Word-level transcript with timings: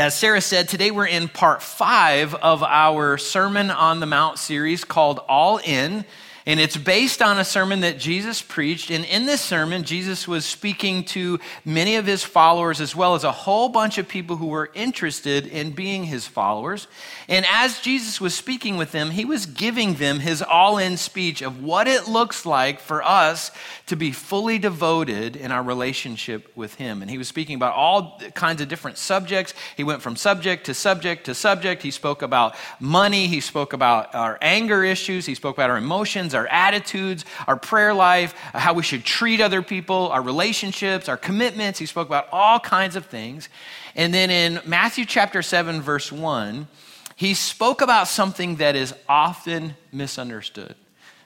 as 0.00 0.14
Sarah 0.14 0.40
said, 0.40 0.66
today 0.66 0.90
we're 0.90 1.04
in 1.04 1.28
part 1.28 1.62
five 1.62 2.34
of 2.34 2.62
our 2.62 3.18
Sermon 3.18 3.70
on 3.70 4.00
the 4.00 4.06
Mount 4.06 4.38
series 4.38 4.82
called 4.82 5.18
All 5.28 5.58
In. 5.62 6.06
And 6.46 6.58
it's 6.58 6.76
based 6.76 7.20
on 7.20 7.38
a 7.38 7.44
sermon 7.44 7.80
that 7.80 7.98
Jesus 7.98 8.40
preached. 8.40 8.90
And 8.90 9.04
in 9.04 9.26
this 9.26 9.40
sermon, 9.40 9.84
Jesus 9.84 10.26
was 10.26 10.44
speaking 10.44 11.04
to 11.06 11.38
many 11.64 11.96
of 11.96 12.06
his 12.06 12.24
followers, 12.24 12.80
as 12.80 12.96
well 12.96 13.14
as 13.14 13.24
a 13.24 13.32
whole 13.32 13.68
bunch 13.68 13.98
of 13.98 14.08
people 14.08 14.36
who 14.36 14.46
were 14.46 14.70
interested 14.74 15.46
in 15.46 15.72
being 15.72 16.04
his 16.04 16.26
followers. 16.26 16.86
And 17.28 17.44
as 17.50 17.80
Jesus 17.80 18.20
was 18.20 18.34
speaking 18.34 18.76
with 18.76 18.92
them, 18.92 19.10
he 19.10 19.24
was 19.24 19.46
giving 19.46 19.94
them 19.94 20.20
his 20.20 20.42
all 20.42 20.78
in 20.78 20.96
speech 20.96 21.42
of 21.42 21.62
what 21.62 21.86
it 21.86 22.08
looks 22.08 22.46
like 22.46 22.80
for 22.80 23.02
us 23.02 23.50
to 23.86 23.96
be 23.96 24.12
fully 24.12 24.58
devoted 24.58 25.36
in 25.36 25.52
our 25.52 25.62
relationship 25.62 26.50
with 26.56 26.74
him. 26.76 27.02
And 27.02 27.10
he 27.10 27.18
was 27.18 27.28
speaking 27.28 27.56
about 27.56 27.74
all 27.74 28.20
kinds 28.34 28.60
of 28.60 28.68
different 28.68 28.98
subjects. 28.98 29.52
He 29.76 29.84
went 29.84 30.02
from 30.02 30.16
subject 30.16 30.66
to 30.66 30.74
subject 30.74 31.26
to 31.26 31.34
subject. 31.34 31.82
He 31.82 31.90
spoke 31.90 32.22
about 32.22 32.54
money, 32.78 33.26
he 33.26 33.40
spoke 33.40 33.72
about 33.72 34.14
our 34.14 34.38
anger 34.40 34.84
issues, 34.84 35.26
he 35.26 35.34
spoke 35.34 35.56
about 35.56 35.70
our 35.70 35.76
emotions, 35.76 36.34
attitudes, 36.48 37.24
our 37.46 37.56
prayer 37.56 37.92
life, 37.94 38.32
how 38.54 38.74
we 38.74 38.82
should 38.82 39.04
treat 39.04 39.40
other 39.40 39.62
people, 39.62 40.08
our 40.08 40.22
relationships, 40.22 41.08
our 41.08 41.16
commitments. 41.16 41.78
He 41.78 41.86
spoke 41.86 42.08
about 42.08 42.28
all 42.32 42.60
kinds 42.60 42.96
of 42.96 43.06
things. 43.06 43.48
And 43.96 44.14
then 44.14 44.30
in 44.30 44.60
Matthew 44.64 45.04
chapter 45.04 45.42
7, 45.42 45.80
verse 45.82 46.12
1, 46.12 46.68
he 47.16 47.34
spoke 47.34 47.82
about 47.82 48.08
something 48.08 48.56
that 48.56 48.76
is 48.76 48.94
often 49.08 49.74
misunderstood. 49.92 50.74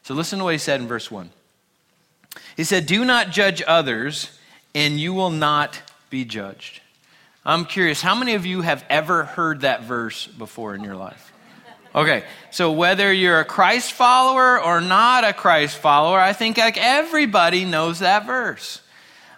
So 0.02 0.14
listen 0.14 0.38
to 0.38 0.45
what 0.45 0.54
he 0.54 0.59
said 0.59 0.80
in 0.80 0.88
verse 0.88 1.10
1. 1.10 1.30
He 2.56 2.65
said, 2.65 2.87
Do 2.87 3.04
not 3.04 3.30
judge 3.30 3.62
others, 3.66 4.38
and 4.74 4.98
you 4.98 5.15
will 5.15 5.30
not 5.30 5.80
be 6.10 6.24
judged. 6.24 6.80
I'm 7.46 7.66
curious, 7.66 8.01
how 8.01 8.15
many 8.15 8.34
of 8.34 8.46
you 8.46 8.62
have 8.62 8.84
ever 8.88 9.24
heard 9.24 9.60
that 9.60 9.82
verse 9.82 10.26
before 10.26 10.74
in 10.74 10.82
your 10.82 10.96
life? 10.96 11.34
Okay, 11.95 12.25
so 12.51 12.73
whether 12.73 13.13
you're 13.13 13.38
a 13.38 13.45
Christ 13.45 13.93
follower 13.93 14.60
or 14.60 14.80
not 14.80 15.23
a 15.23 15.32
Christ 15.32 15.79
follower, 15.79 16.18
I 16.18 16.32
think 16.32 16.59
like 16.59 16.77
everybody 16.77 17.65
knows 17.65 18.01
that 18.01 18.27
verse. 18.27 18.80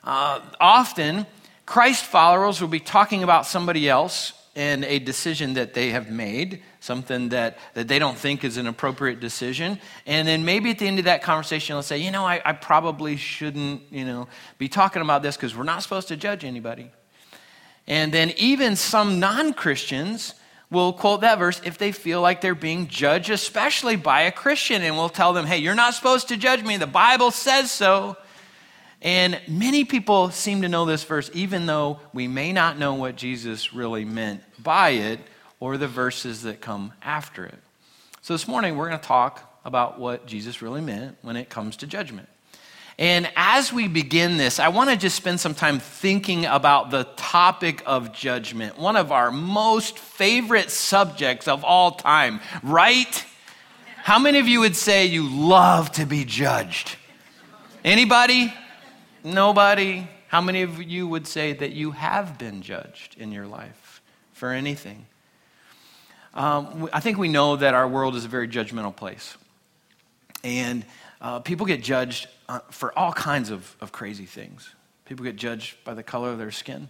Uh, 0.02 0.40
often, 0.58 1.26
Christ 1.66 2.06
followers 2.06 2.58
will 2.62 2.68
be 2.68 2.80
talking 2.80 3.22
about 3.22 3.44
somebody 3.44 3.90
else 3.90 4.32
and 4.54 4.86
a 4.86 4.98
decision 4.98 5.52
that 5.54 5.74
they 5.74 5.90
have 5.90 6.10
made, 6.10 6.62
something 6.80 7.28
that, 7.28 7.58
that 7.74 7.88
they 7.88 7.98
don't 7.98 8.16
think 8.16 8.42
is 8.42 8.56
an 8.56 8.66
appropriate 8.66 9.20
decision. 9.20 9.78
And 10.06 10.26
then 10.26 10.46
maybe 10.46 10.70
at 10.70 10.78
the 10.78 10.86
end 10.86 10.98
of 10.98 11.04
that 11.04 11.22
conversation, 11.22 11.74
they'll 11.74 11.82
say, 11.82 11.98
you 11.98 12.10
know, 12.10 12.24
I, 12.24 12.40
I 12.42 12.54
probably 12.54 13.18
shouldn't, 13.18 13.82
you 13.90 14.06
know, 14.06 14.28
be 14.56 14.66
talking 14.66 15.02
about 15.02 15.22
this 15.22 15.36
because 15.36 15.54
we're 15.54 15.64
not 15.64 15.82
supposed 15.82 16.08
to 16.08 16.16
judge 16.16 16.42
anybody. 16.42 16.90
And 17.86 18.14
then 18.14 18.32
even 18.38 18.76
some 18.76 19.20
non 19.20 19.52
Christians 19.52 20.32
will 20.70 20.92
quote 20.92 21.20
that 21.20 21.38
verse 21.38 21.60
if 21.64 21.78
they 21.78 21.92
feel 21.92 22.20
like 22.20 22.40
they're 22.40 22.54
being 22.54 22.88
judged, 22.88 23.30
especially 23.30 23.96
by 23.96 24.22
a 24.22 24.32
Christian, 24.32 24.82
and 24.82 24.96
will 24.96 25.08
tell 25.08 25.32
them, 25.32 25.46
hey, 25.46 25.58
you're 25.58 25.74
not 25.74 25.94
supposed 25.94 26.28
to 26.28 26.36
judge 26.36 26.62
me. 26.62 26.76
The 26.76 26.86
Bible 26.86 27.30
says 27.30 27.70
so. 27.70 28.16
And 29.02 29.40
many 29.46 29.84
people 29.84 30.30
seem 30.30 30.62
to 30.62 30.68
know 30.68 30.84
this 30.84 31.04
verse, 31.04 31.30
even 31.34 31.66
though 31.66 32.00
we 32.12 32.26
may 32.26 32.52
not 32.52 32.78
know 32.78 32.94
what 32.94 33.16
Jesus 33.16 33.72
really 33.72 34.04
meant 34.04 34.42
by 34.62 34.90
it 34.90 35.20
or 35.60 35.76
the 35.76 35.86
verses 35.86 36.42
that 36.42 36.60
come 36.60 36.92
after 37.02 37.44
it. 37.44 37.58
So 38.22 38.34
this 38.34 38.48
morning, 38.48 38.76
we're 38.76 38.88
going 38.88 39.00
to 39.00 39.06
talk 39.06 39.60
about 39.64 40.00
what 40.00 40.26
Jesus 40.26 40.62
really 40.62 40.80
meant 40.80 41.16
when 41.22 41.36
it 41.36 41.48
comes 41.48 41.76
to 41.76 41.86
judgment. 41.86 42.28
And 42.98 43.30
as 43.36 43.72
we 43.72 43.88
begin 43.88 44.38
this, 44.38 44.58
I 44.58 44.68
want 44.68 44.88
to 44.88 44.96
just 44.96 45.16
spend 45.16 45.38
some 45.38 45.54
time 45.54 45.80
thinking 45.80 46.46
about 46.46 46.90
the 46.90 47.04
topic 47.16 47.82
of 47.84 48.12
judgment, 48.12 48.78
one 48.78 48.96
of 48.96 49.12
our 49.12 49.30
most 49.30 49.98
favorite 49.98 50.70
subjects 50.70 51.46
of 51.46 51.62
all 51.62 51.92
time, 51.92 52.40
right? 52.62 53.24
How 54.02 54.18
many 54.18 54.38
of 54.38 54.48
you 54.48 54.60
would 54.60 54.76
say 54.76 55.04
you 55.06 55.28
love 55.28 55.92
to 55.92 56.06
be 56.06 56.24
judged? 56.24 56.96
Anybody? 57.84 58.52
Nobody? 59.22 60.08
How 60.28 60.40
many 60.40 60.62
of 60.62 60.82
you 60.82 61.06
would 61.06 61.26
say 61.26 61.52
that 61.52 61.72
you 61.72 61.90
have 61.90 62.38
been 62.38 62.62
judged 62.62 63.16
in 63.18 63.30
your 63.30 63.46
life 63.46 64.00
for 64.32 64.52
anything? 64.52 65.06
Um, 66.32 66.88
I 66.92 67.00
think 67.00 67.18
we 67.18 67.28
know 67.28 67.56
that 67.56 67.74
our 67.74 67.86
world 67.86 68.16
is 68.16 68.24
a 68.24 68.28
very 68.28 68.48
judgmental 68.48 68.94
place. 68.94 69.36
And 70.42 70.84
uh, 71.20 71.40
people 71.40 71.66
get 71.66 71.82
judged 71.82 72.28
for 72.70 72.96
all 72.98 73.12
kinds 73.12 73.50
of, 73.50 73.76
of 73.80 73.92
crazy 73.92 74.26
things. 74.26 74.74
People 75.04 75.24
get 75.24 75.36
judged 75.36 75.82
by 75.84 75.94
the 75.94 76.02
color 76.02 76.30
of 76.30 76.38
their 76.38 76.50
skin. 76.50 76.88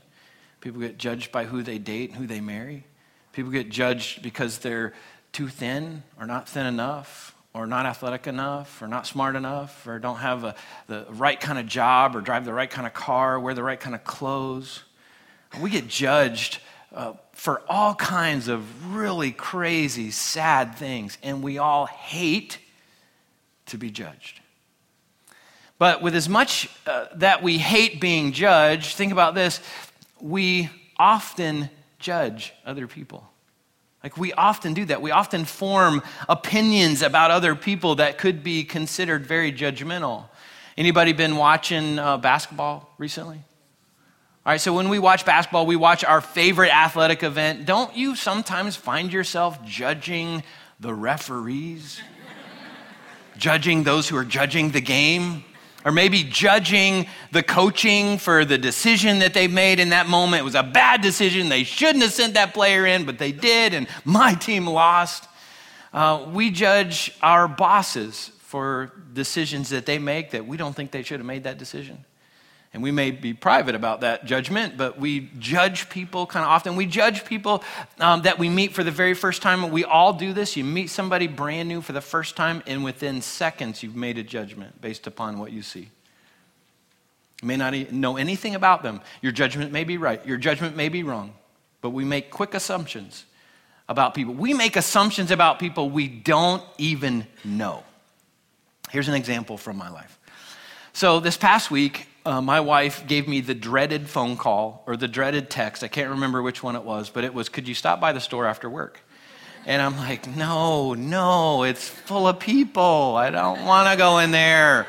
People 0.61 0.81
get 0.81 0.99
judged 0.99 1.33
by 1.33 1.44
who 1.44 1.62
they 1.62 1.78
date 1.78 2.11
and 2.11 2.19
who 2.19 2.27
they 2.27 2.41
marry. 2.41 2.84
People 3.33 3.53
get 3.53 3.71
judged 3.71 4.22
because 4.22 4.59
they're 4.59 4.94
too 5.33 5.49
thin 5.49 6.03
or 6.19 6.27
not 6.27 6.49
thin 6.49 6.67
enough 6.67 7.34
or 7.53 7.67
not 7.67 7.87
athletic 7.87 8.27
enough 8.27 8.81
or 8.83 8.89
not 8.89 9.06
smart 9.06 9.37
enough 9.37 9.87
or 9.87 9.99
don't 9.99 10.19
have 10.19 10.44
a, 10.44 10.55
the 10.89 11.06
right 11.11 11.39
kind 11.39 11.59
of 11.59 11.67
job 11.67 12.17
or 12.17 12.21
drive 12.21 12.44
the 12.44 12.53
right 12.53 12.71
kind 12.71 12.87
of 12.87 12.94
car, 12.94 13.38
wear 13.38 13.55
the 13.55 13.62
right 13.62 13.78
kind 13.81 13.94
of 13.94 14.05
clothes. 14.05 14.83
We 15.61 15.71
get 15.71 15.88
judged 15.88 16.61
uh, 16.94 17.15
for 17.33 17.62
all 17.69 17.94
kinds 17.94 18.49
of 18.49 18.94
really 18.94 19.33
crazy, 19.33 20.11
sad 20.11 20.77
things, 20.77 21.19
and 21.23 21.43
we 21.43 21.59
all 21.59 21.87
hate 21.87 22.59
to 23.67 23.78
be 23.78 23.91
judged. 23.91 24.41
But 25.78 26.03
with 26.03 26.14
as 26.14 26.28
much 26.28 26.70
uh, 26.87 27.06
that 27.16 27.42
we 27.42 27.59
hate 27.59 28.00
being 28.00 28.32
judged, 28.32 28.97
think 28.97 29.12
about 29.12 29.34
this 29.34 29.60
we 30.20 30.70
often 30.97 31.69
judge 31.98 32.53
other 32.64 32.87
people. 32.87 33.28
Like 34.03 34.16
we 34.16 34.32
often 34.32 34.72
do 34.72 34.84
that. 34.87 35.03
We 35.03 35.10
often 35.10 35.44
form 35.44 36.03
opinions 36.28 37.03
about 37.03 37.31
other 37.31 37.54
people 37.54 37.97
that 37.97 38.19
could 38.19 38.42
be 38.42 38.64
considered 38.64 39.26
very 39.26 39.53
judgmental. 39.53 40.25
Anybody 40.78 41.12
been 41.12 41.37
watching 41.37 41.98
uh, 41.98 42.19
basketball 42.19 42.94
recently? 42.98 43.37
All 44.44 44.53
right, 44.53 44.60
so 44.60 44.72
when 44.72 44.88
we 44.88 45.00
watch 45.00 45.26
basketball, 45.26 45.66
we 45.66 45.75
watch 45.75 46.04
our 46.04 46.20
favorite 46.20 46.70
athletic 46.70 47.25
event. 47.25 47.66
Don't 47.66 47.97
you 47.97 48.14
sometimes 48.14 48.76
find 48.76 49.12
yourself 49.12 49.64
judging 49.64 50.44
the 50.78 50.94
referees? 50.94 52.00
judging 53.37 53.82
those 53.82 54.08
who 54.08 54.16
are 54.16 54.25
judging 54.25 54.70
the 54.70 54.81
game? 54.81 55.44
Or 55.87 55.93
maybe 55.93 56.25
judging 56.25 57.07
the 57.31 57.45
coaching 57.45 58.19
for 58.19 58.45
the 58.45 58.59
decision 58.59 59.21
that 59.21 59.33
they 59.33 59.47
made 59.47 59.79
in 59.79 59.91
that 59.91 60.09
moment. 60.09 60.41
It 60.41 60.45
was 60.45 60.57
a 60.57 60.65
bad 60.65 61.01
decision. 61.01 61.49
They 61.49 61.63
shouldn't 61.63 62.03
have 62.03 62.13
sent 62.13 62.35
that 62.35 62.53
player 62.53 62.85
in, 62.85 63.07
but 63.07 63.19
they 63.19 63.31
did, 63.31 63.73
and 63.73 63.87
my 64.05 64.35
team 64.35 64.67
lost. 64.67 65.29
Uh, 65.93 66.27
we 66.33 66.51
judge 66.51 67.17
our 67.23 67.47
bosses 67.47 68.33
for 68.41 68.93
decisions 69.13 69.69
that 69.69 69.87
they 69.87 70.01
make 70.01 70.33
that 70.33 70.45
we 70.45 70.57
don't 70.57 70.75
think 70.75 70.91
they 70.91 71.05
should 71.05 71.21
have 71.21 71.27
made 71.27 71.45
that 71.45 71.57
decision. 71.57 72.05
And 72.76 72.82
we 72.82 72.91
may 72.91 73.10
be 73.10 73.32
private 73.32 73.75
about 73.75 74.03
that 74.03 74.26
judgment, 74.26 74.76
but 74.76 75.00
we 75.00 75.31
judge 75.38 75.88
people 75.88 76.26
kind 76.26 76.44
of 76.44 76.50
often. 76.50 76.76
We 76.76 76.84
judge 76.84 77.25
people 77.25 77.64
um, 78.00 78.20
that 78.22 78.38
we 78.38 78.50
meet 78.50 78.75
for 78.75 78.84
the 78.84 78.91
very 78.91 79.14
first 79.14 79.41
time. 79.41 79.70
We 79.70 79.82
all 79.82 80.12
do 80.12 80.34
this. 80.34 80.59
You 80.59 80.64
meet 80.64 80.91
somebody 80.91 81.26
brand 81.26 81.70
new 81.70 81.81
for 81.81 81.94
the 81.94 82.03
first 82.03 82.37
time, 82.37 82.62
and 82.66 82.84
within 82.84 83.22
seconds, 83.22 83.82
you've 83.82 83.97
made 83.97 84.19
a 84.19 84.22
judgment 84.22 84.78
based 84.82 85.06
upon 85.06 85.38
what 85.38 85.53
you 85.53 85.62
see. 85.62 85.88
You 87.41 87.48
may 87.48 87.56
not 87.56 87.72
know 87.92 88.19
anything 88.19 88.54
about 88.54 88.82
them. 88.82 89.00
Your 89.22 89.32
judgment 89.32 89.72
may 89.72 89.84
be 89.84 89.97
right, 89.97 90.22
your 90.26 90.37
judgment 90.37 90.76
may 90.76 90.91
be 90.91 91.03
wrong, 91.03 91.32
but 91.81 91.91
we 91.91 92.04
make 92.04 92.31
quick 92.31 92.53
assumptions 92.53 93.25
about 93.88 94.12
people. 94.12 94.34
We 94.34 94.53
make 94.53 94.76
assumptions 94.76 95.31
about 95.31 95.58
people 95.58 95.88
we 95.88 96.08
don't 96.08 96.62
even 96.76 97.26
know. 97.43 97.84
Here's 98.91 99.08
an 99.08 99.14
example 99.14 99.56
from 99.56 99.78
my 99.78 99.88
life. 99.88 100.19
So, 100.93 101.20
this 101.20 101.38
past 101.38 101.70
week, 101.70 102.06
uh, 102.26 102.41
my 102.42 102.60
wife 102.60 103.06
gave 103.06 103.28
me 103.28 103.41
the 103.41 103.54
dreaded 103.54 104.09
phone 104.09 104.37
call 104.37 104.82
or 104.87 104.97
the 104.97 105.09
dreaded 105.09 105.48
text. 105.48 105.84
I 105.84 105.88
can't 105.88 106.10
remember 106.10 106.42
which 106.42 106.62
one 106.62 106.75
it 106.75 106.82
was, 106.82 107.09
but 107.09 107.25
it 107.25 107.32
was, 107.32 107.48
Could 107.48 107.69
you 107.69 107.75
stop 107.75 108.00
by 108.00 108.12
the 108.12 108.20
store 108.20 108.46
after 108.46 108.69
work? 108.69 109.00
And 109.64 109.81
I'm 109.81 109.96
like, 109.96 110.26
No, 110.37 110.94
no, 110.94 111.62
it's 111.62 111.88
full 111.88 112.26
of 112.26 112.40
people. 112.40 113.17
I 113.17 113.31
don't 113.31 113.64
want 113.64 113.90
to 113.90 113.96
go 113.96 114.19
in 114.19 114.32
there. 114.32 114.87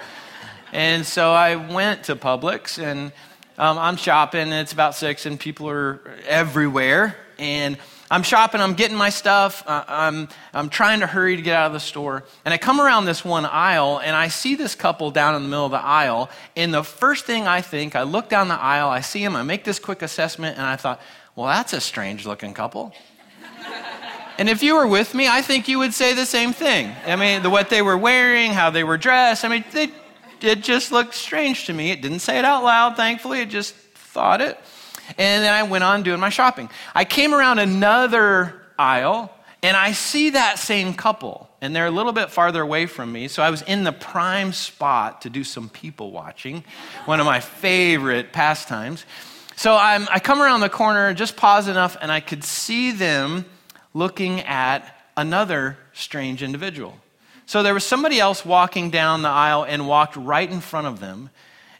And 0.74 1.06
so 1.06 1.32
I 1.32 1.56
went 1.56 2.06
to 2.06 2.16
Publix 2.16 2.82
and 2.82 3.12
um, 3.60 3.80
I'm 3.80 3.96
shopping, 3.96 4.42
and 4.42 4.54
it's 4.54 4.72
about 4.72 4.94
six, 4.94 5.26
and 5.26 5.40
people 5.40 5.68
are 5.68 6.00
everywhere. 6.28 7.16
And 7.40 7.78
I'm 8.10 8.24
shopping, 8.24 8.62
I'm 8.62 8.74
getting 8.74 8.96
my 8.96 9.10
stuff, 9.10 9.64
uh, 9.68 9.84
I'm, 9.86 10.30
I'm 10.54 10.70
trying 10.70 11.02
to 11.02 11.08
hurry 11.08 11.36
to 11.36 11.42
get 11.42 11.56
out 11.56 11.68
of 11.68 11.74
the 11.74 11.80
store. 11.80 12.24
And 12.46 12.54
I 12.54 12.58
come 12.58 12.80
around 12.80 13.04
this 13.04 13.26
one 13.26 13.46
aisle 13.46 14.00
and 14.02 14.16
I 14.16 14.30
see 14.30 14.56
this 14.56 14.76
couple 14.76 15.12
down 15.12 15.36
in 15.36 15.44
the 15.44 15.50
middle 15.50 15.66
of 15.66 15.72
the 15.72 15.84
aisle. 15.84 16.30
And 16.56 16.74
the 16.74 16.84
first 16.84 17.26
thing 17.26 17.48
I 17.48 17.60
think, 17.60 17.98
I 17.98 18.04
look 18.04 18.30
down 18.30 18.48
the 18.48 18.60
aisle, 18.60 18.88
I 18.88 19.02
see 19.02 19.22
them, 19.24 19.36
I 19.36 19.44
make 19.44 19.66
this 19.66 19.78
quick 19.78 20.02
assessment, 20.02 20.58
and 20.58 20.66
I 20.66 20.78
thought, 20.78 21.02
well, 21.36 21.48
that's 21.48 21.74
a 21.74 21.82
strange 21.82 22.26
looking 22.26 22.54
couple. 22.54 22.94
and 24.38 24.48
if 24.48 24.64
you 24.64 24.76
were 24.76 24.88
with 24.88 25.14
me, 25.14 25.28
I 25.28 25.42
think 25.42 25.68
you 25.68 25.78
would 25.80 25.94
say 25.94 26.14
the 26.14 26.26
same 26.26 26.54
thing. 26.54 26.96
I 27.06 27.18
mean, 27.18 27.44
the, 27.44 27.50
what 27.50 27.70
they 27.70 27.82
were 27.82 27.98
wearing, 27.98 28.52
how 28.52 28.70
they 28.70 28.86
were 28.86 28.98
dressed, 28.98 29.44
I 29.44 29.50
mean, 29.50 29.66
they, 29.74 29.92
it 30.40 30.64
just 30.64 30.94
looked 30.94 31.14
strange 31.14 31.66
to 31.66 31.74
me. 31.74 31.92
It 31.92 32.02
didn't 32.02 32.20
say 32.20 32.40
it 32.40 32.46
out 32.46 32.64
loud, 32.64 32.96
thankfully, 32.96 33.42
it 33.42 33.50
just 33.50 33.76
thought 33.76 34.40
it. 34.40 34.58
And 35.10 35.44
then 35.44 35.54
I 35.54 35.64
went 35.64 35.84
on 35.84 36.04
doing 36.04 36.20
my 36.20 36.30
shopping. 36.30 36.70
I 36.94 37.06
came 37.06 37.34
around 37.34 37.60
another 37.60 38.62
aisle 38.78 39.32
and 39.64 39.76
I 39.76 39.94
see 39.94 40.32
that 40.32 40.60
same 40.60 40.94
couple, 40.94 41.50
and 41.62 41.76
they're 41.76 41.88
a 41.88 41.92
little 41.92 42.12
bit 42.12 42.30
farther 42.30 42.62
away 42.62 42.86
from 42.86 43.12
me. 43.12 43.28
So 43.28 43.42
I 43.42 43.50
was 43.50 43.64
in 43.64 43.84
the 43.84 43.92
prime 43.92 44.54
spot 44.54 45.24
to 45.24 45.32
do 45.32 45.44
some 45.44 45.68
people 45.68 46.12
watching, 46.12 46.64
one 47.06 47.20
of 47.20 47.26
my 47.26 47.40
favorite 47.40 48.32
pastimes. 48.32 49.04
So 49.56 49.76
I'm, 49.76 50.08
I 50.12 50.20
come 50.20 50.42
around 50.42 50.60
the 50.60 50.70
corner, 50.70 51.12
just 51.16 51.36
pause 51.36 51.68
enough, 51.68 51.98
and 52.00 52.12
I 52.12 52.20
could 52.20 52.44
see 52.44 52.92
them 52.92 53.46
looking 53.96 54.42
at 54.42 54.96
another 55.18 55.80
strange 55.94 56.44
individual. 56.44 56.96
So 57.48 57.64
there 57.64 57.74
was 57.74 57.84
somebody 57.84 58.20
else 58.20 58.46
walking 58.46 58.92
down 58.92 59.24
the 59.24 59.30
aisle 59.30 59.64
and 59.64 59.88
walked 59.88 60.16
right 60.16 60.50
in 60.50 60.62
front 60.62 60.86
of 60.86 61.00
them. 61.00 61.32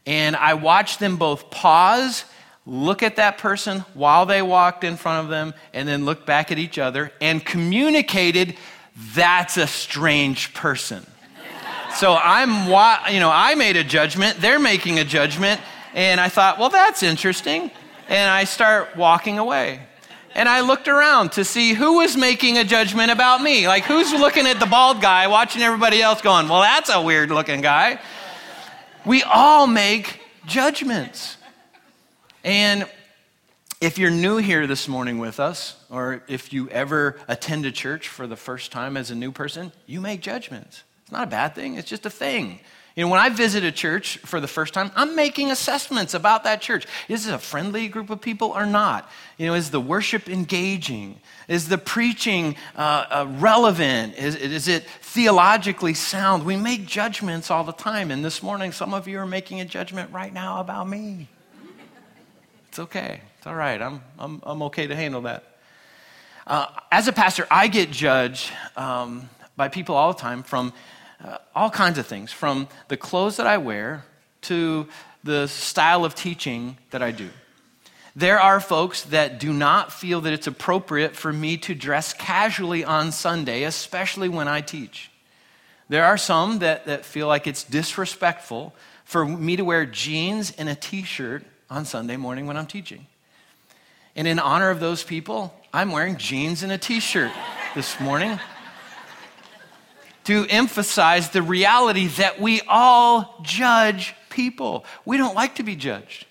And 0.08 0.36
I 0.36 0.56
watched 0.56 1.00
them 1.00 1.18
both 1.18 1.52
pause, 1.52 2.26
look 2.68 3.02
at 3.02 3.16
that 3.16 3.40
person 3.40 3.80
while 3.96 4.28
they 4.28 4.44
walked 4.44 4.84
in 4.84 4.98
front 4.98 5.24
of 5.24 5.30
them, 5.30 5.54
and 5.74 5.88
then 5.88 6.06
look 6.06 6.26
back 6.26 6.52
at 6.52 6.60
each 6.60 6.78
other 6.78 7.12
and 7.20 7.44
communicated, 7.44 8.56
that's 9.16 9.58
a 9.58 9.66
strange 9.66 10.54
person. 10.54 11.06
so 11.96 12.16
I'm, 12.16 12.50
you 13.12 13.20
know, 13.20 13.32
I 13.34 13.56
made 13.56 13.78
a 13.78 13.84
judgment, 13.84 14.40
they're 14.40 14.60
making 14.60 15.00
a 15.00 15.06
judgment, 15.06 15.62
and 15.96 16.20
I 16.20 16.30
thought, 16.30 16.60
well, 16.60 16.70
that's 16.70 17.02
interesting. 17.02 17.72
And 18.10 18.30
I 18.30 18.44
start 18.44 18.96
walking 18.96 19.40
away 19.40 19.82
and 20.38 20.48
I 20.48 20.62
looked 20.62 20.88
around 20.88 21.32
to 21.34 21.44
see 21.44 21.74
who 21.74 21.98
was 21.98 22.16
making 22.16 22.60
a 22.60 22.64
judgment 22.64 23.10
about 23.10 23.42
me. 23.42 23.68
Like, 23.68 23.86
who's 23.86 24.14
looking 24.14 24.46
at 24.46 24.60
the 24.60 24.68
bald 24.68 25.02
guy, 25.02 25.26
watching 25.28 25.64
everybody 25.64 26.00
else 26.00 26.22
going, 26.22 26.48
well, 26.48 26.62
that's 26.62 26.92
a 26.92 27.02
weird 27.02 27.32
looking 27.32 27.62
guy. 27.62 28.00
We 29.04 29.24
all 29.24 29.66
make 29.66 30.22
judgments. 30.46 31.37
And 32.48 32.88
if 33.82 33.98
you're 33.98 34.10
new 34.10 34.38
here 34.38 34.68
this 34.68 34.88
morning 34.88 35.18
with 35.20 35.38
us, 35.38 35.76
or 35.90 36.24
if 36.30 36.54
you 36.54 36.70
ever 36.70 37.20
attend 37.28 37.66
a 37.66 37.74
church 37.74 38.08
for 38.08 38.26
the 38.26 38.38
first 38.38 38.72
time 38.72 38.96
as 38.96 39.12
a 39.12 39.16
new 39.16 39.34
person, 39.34 39.74
you 39.86 40.00
make 40.00 40.22
judgments. 40.22 40.84
It's 41.04 41.12
not 41.12 41.28
a 41.28 41.30
bad 41.30 41.56
thing, 41.56 41.76
it's 41.76 41.90
just 41.90 42.06
a 42.06 42.10
thing. 42.10 42.62
You 42.96 43.04
know, 43.04 43.10
when 43.10 43.20
I 43.20 43.28
visit 43.28 43.66
a 43.66 43.72
church 43.74 44.20
for 44.20 44.40
the 44.40 44.48
first 44.48 44.74
time, 44.74 44.92
I'm 44.96 45.14
making 45.14 45.52
assessments 45.52 46.14
about 46.14 46.46
that 46.46 46.62
church. 46.62 46.88
Is 47.10 47.28
it 47.28 47.34
a 47.34 47.38
friendly 47.38 47.90
group 47.90 48.10
of 48.10 48.22
people 48.22 48.52
or 48.52 48.66
not? 48.66 49.12
You 49.38 49.48
know, 49.48 49.54
is 49.54 49.70
the 49.70 49.82
worship 49.82 50.30
engaging? 50.30 51.20
Is 51.50 51.68
the 51.68 51.78
preaching 51.78 52.56
uh, 52.78 53.08
uh, 53.10 53.28
relevant? 53.40 54.16
Is, 54.16 54.38
is 54.38 54.70
it 54.70 54.86
theologically 55.02 55.96
sound? 55.96 56.46
We 56.46 56.56
make 56.56 56.86
judgments 56.86 57.52
all 57.52 57.66
the 57.66 57.74
time. 57.74 58.10
And 58.10 58.24
this 58.24 58.42
morning, 58.42 58.72
some 58.72 58.94
of 58.94 59.06
you 59.06 59.20
are 59.20 59.26
making 59.26 59.60
a 59.60 59.66
judgment 59.66 60.14
right 60.14 60.34
now 60.34 60.62
about 60.62 60.88
me. 60.88 61.28
It's 62.78 62.84
okay. 62.84 63.22
It's 63.40 63.48
all 63.48 63.56
right. 63.56 63.82
I'm, 63.82 64.04
I'm, 64.20 64.40
I'm 64.46 64.62
okay 64.62 64.86
to 64.86 64.96
handle 64.96 65.22
that. 65.22 65.44
Uh, 66.46 66.68
as 66.92 67.08
a 67.08 67.12
pastor, 67.12 67.48
I 67.50 67.70
get 67.70 67.90
judged 67.90 68.52
um, 68.76 69.32
by 69.56 69.68
people 69.68 69.96
all 69.96 70.14
the 70.14 70.20
time 70.20 70.44
from 70.44 70.74
uh, 71.26 71.40
all 71.56 71.72
kinds 71.72 71.98
of 71.98 72.06
things, 72.06 72.32
from 72.32 72.68
the 72.88 72.96
clothes 72.96 73.38
that 73.38 73.48
I 73.48 73.58
wear 73.58 74.06
to 74.42 74.88
the 75.24 75.48
style 75.48 76.06
of 76.06 76.14
teaching 76.14 76.78
that 76.92 77.02
I 77.02 77.10
do. 77.10 77.32
There 78.16 78.40
are 78.40 78.60
folks 78.60 79.02
that 79.06 79.40
do 79.40 79.52
not 79.52 79.92
feel 79.92 80.22
that 80.22 80.34
it's 80.34 80.46
appropriate 80.46 81.16
for 81.16 81.34
me 81.34 81.58
to 81.58 81.74
dress 81.74 82.14
casually 82.14 82.86
on 82.86 83.12
Sunday, 83.12 83.64
especially 83.64 84.30
when 84.30 84.48
I 84.48 84.62
teach. 84.62 85.10
There 85.90 86.06
are 86.06 86.16
some 86.20 86.60
that, 86.60 86.86
that 86.86 87.06
feel 87.06 87.26
like 87.26 87.48
it's 87.48 87.64
disrespectful 87.64 88.76
for 89.04 89.26
me 89.26 89.56
to 89.56 89.66
wear 89.66 89.88
jeans 89.88 90.52
and 90.60 90.70
a 90.70 90.76
t 90.76 91.02
shirt 91.02 91.44
on 91.70 91.86
Sunday 91.86 92.18
morning 92.18 92.48
when 92.48 92.58
I'm 92.58 92.68
teaching. 92.68 93.08
And 94.16 94.28
in 94.28 94.40
honor 94.40 94.70
of 94.70 94.80
those 94.80 95.04
people, 95.04 95.54
I'm 95.74 95.92
wearing 95.92 96.18
jeans 96.18 96.64
and 96.64 96.72
a 96.72 96.78
t 96.78 97.00
shirt 97.00 97.32
this 97.76 98.00
morning 98.00 98.40
to 100.24 100.46
emphasize 100.50 101.30
the 101.30 101.42
reality 101.42 102.08
that 102.08 102.42
we 102.42 102.62
all 102.68 103.40
judge 103.44 104.16
people. 104.30 104.86
We 105.06 105.18
don't 105.18 105.36
like 105.36 105.56
to 105.56 105.64
be 105.64 105.76
judged, 105.76 106.26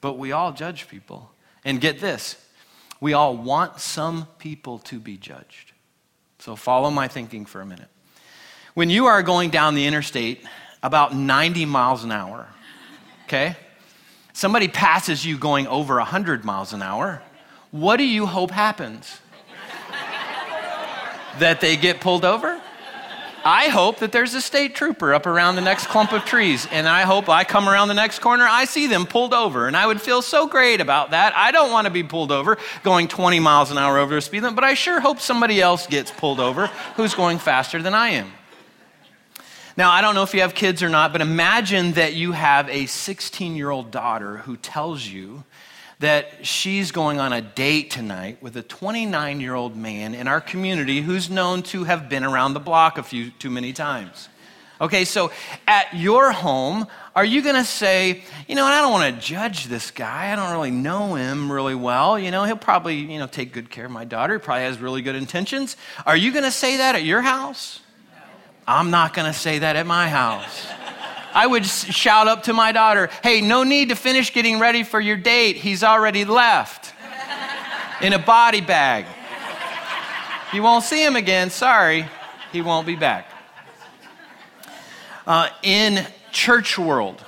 but 0.00 0.18
we 0.18 0.32
all 0.32 0.52
judge 0.52 0.88
people. 0.88 1.30
And 1.64 1.80
get 1.80 2.00
this 2.00 2.36
we 3.00 3.12
all 3.12 3.36
want 3.36 3.80
some 3.80 4.26
people 4.38 4.78
to 4.80 4.98
be 4.98 5.16
judged. 5.16 5.72
So 6.40 6.56
follow 6.56 6.90
my 6.90 7.08
thinking 7.08 7.46
for 7.46 7.60
a 7.60 7.66
minute. 7.66 7.88
When 8.74 8.90
you 8.90 9.06
are 9.06 9.22
going 9.22 9.50
down 9.50 9.74
the 9.74 9.86
interstate 9.86 10.44
about 10.82 11.14
90 11.14 11.64
miles 11.64 12.04
an 12.04 12.12
hour, 12.12 12.48
okay? 13.24 13.56
Somebody 14.38 14.68
passes 14.68 15.26
you 15.26 15.36
going 15.36 15.66
over 15.66 15.96
100 15.96 16.44
miles 16.44 16.72
an 16.72 16.80
hour. 16.80 17.20
What 17.72 17.96
do 17.96 18.04
you 18.04 18.24
hope 18.24 18.52
happens? 18.52 19.18
that 21.40 21.60
they 21.60 21.76
get 21.76 22.00
pulled 22.00 22.24
over? 22.24 22.60
I 23.44 23.66
hope 23.66 23.98
that 23.98 24.12
there's 24.12 24.34
a 24.34 24.40
state 24.40 24.76
trooper 24.76 25.12
up 25.12 25.26
around 25.26 25.56
the 25.56 25.62
next 25.62 25.88
clump 25.88 26.12
of 26.12 26.24
trees, 26.24 26.68
and 26.70 26.86
I 26.86 27.02
hope 27.02 27.28
I 27.28 27.42
come 27.42 27.68
around 27.68 27.88
the 27.88 27.94
next 27.94 28.20
corner, 28.20 28.46
I 28.48 28.64
see 28.64 28.86
them 28.86 29.06
pulled 29.06 29.34
over, 29.34 29.66
and 29.66 29.76
I 29.76 29.88
would 29.88 30.00
feel 30.00 30.22
so 30.22 30.46
great 30.46 30.80
about 30.80 31.10
that. 31.10 31.34
I 31.34 31.50
don't 31.50 31.72
want 31.72 31.86
to 31.86 31.92
be 31.92 32.04
pulled 32.04 32.30
over 32.30 32.58
going 32.84 33.08
20 33.08 33.40
miles 33.40 33.72
an 33.72 33.78
hour 33.78 33.98
over 33.98 34.14
the 34.14 34.20
speed 34.20 34.42
limit, 34.44 34.54
but 34.54 34.62
I 34.62 34.74
sure 34.74 35.00
hope 35.00 35.18
somebody 35.18 35.60
else 35.60 35.88
gets 35.88 36.12
pulled 36.12 36.38
over 36.38 36.68
who's 36.94 37.12
going 37.12 37.38
faster 37.38 37.82
than 37.82 37.92
I 37.92 38.10
am. 38.10 38.32
Now, 39.78 39.92
I 39.92 40.00
don't 40.00 40.16
know 40.16 40.24
if 40.24 40.34
you 40.34 40.40
have 40.40 40.56
kids 40.56 40.82
or 40.82 40.88
not, 40.88 41.12
but 41.12 41.20
imagine 41.20 41.92
that 41.92 42.14
you 42.14 42.32
have 42.32 42.68
a 42.68 42.86
16 42.86 43.54
year 43.54 43.70
old 43.70 43.92
daughter 43.92 44.38
who 44.38 44.56
tells 44.56 45.06
you 45.06 45.44
that 46.00 46.44
she's 46.44 46.90
going 46.90 47.20
on 47.20 47.32
a 47.32 47.40
date 47.40 47.92
tonight 47.92 48.42
with 48.42 48.56
a 48.56 48.62
29 48.62 49.40
year 49.40 49.54
old 49.54 49.76
man 49.76 50.16
in 50.16 50.26
our 50.26 50.40
community 50.40 51.00
who's 51.00 51.30
known 51.30 51.62
to 51.62 51.84
have 51.84 52.08
been 52.08 52.24
around 52.24 52.54
the 52.54 52.60
block 52.60 52.98
a 52.98 53.04
few 53.04 53.30
too 53.30 53.50
many 53.50 53.72
times. 53.72 54.28
Okay, 54.80 55.04
so 55.04 55.30
at 55.68 55.94
your 55.94 56.32
home, 56.32 56.88
are 57.14 57.24
you 57.24 57.40
going 57.40 57.54
to 57.54 57.64
say, 57.64 58.24
you 58.48 58.56
know, 58.56 58.64
I 58.64 58.80
don't 58.80 58.90
want 58.90 59.14
to 59.14 59.20
judge 59.20 59.66
this 59.66 59.92
guy. 59.92 60.32
I 60.32 60.34
don't 60.34 60.50
really 60.50 60.72
know 60.72 61.14
him 61.14 61.52
really 61.52 61.76
well. 61.76 62.18
You 62.18 62.32
know, 62.32 62.42
he'll 62.42 62.56
probably, 62.56 62.96
you 62.96 63.20
know, 63.20 63.28
take 63.28 63.52
good 63.52 63.70
care 63.70 63.84
of 63.84 63.92
my 63.92 64.04
daughter. 64.04 64.38
He 64.38 64.40
probably 64.40 64.64
has 64.64 64.80
really 64.80 65.02
good 65.02 65.14
intentions. 65.14 65.76
Are 66.04 66.16
you 66.16 66.32
going 66.32 66.42
to 66.42 66.50
say 66.50 66.78
that 66.78 66.96
at 66.96 67.04
your 67.04 67.22
house? 67.22 67.78
I'm 68.68 68.90
not 68.90 69.14
going 69.14 69.26
to 69.26 69.36
say 69.36 69.60
that 69.60 69.76
at 69.76 69.86
my 69.86 70.10
house. 70.10 70.66
I 71.32 71.46
would 71.46 71.64
shout 71.64 72.28
up 72.28 72.42
to 72.44 72.52
my 72.52 72.70
daughter, 72.70 73.08
hey, 73.22 73.40
no 73.40 73.62
need 73.62 73.88
to 73.88 73.96
finish 73.96 74.32
getting 74.32 74.58
ready 74.60 74.82
for 74.82 75.00
your 75.00 75.16
date. 75.16 75.56
He's 75.56 75.82
already 75.82 76.26
left 76.26 76.92
in 78.02 78.12
a 78.12 78.18
body 78.18 78.60
bag. 78.60 79.06
You 80.52 80.62
won't 80.62 80.84
see 80.84 81.02
him 81.02 81.16
again. 81.16 81.48
Sorry, 81.48 82.06
he 82.52 82.60
won't 82.60 82.86
be 82.86 82.94
back. 82.94 83.30
Uh, 85.26 85.48
in 85.62 86.06
church 86.30 86.78
world, 86.78 87.24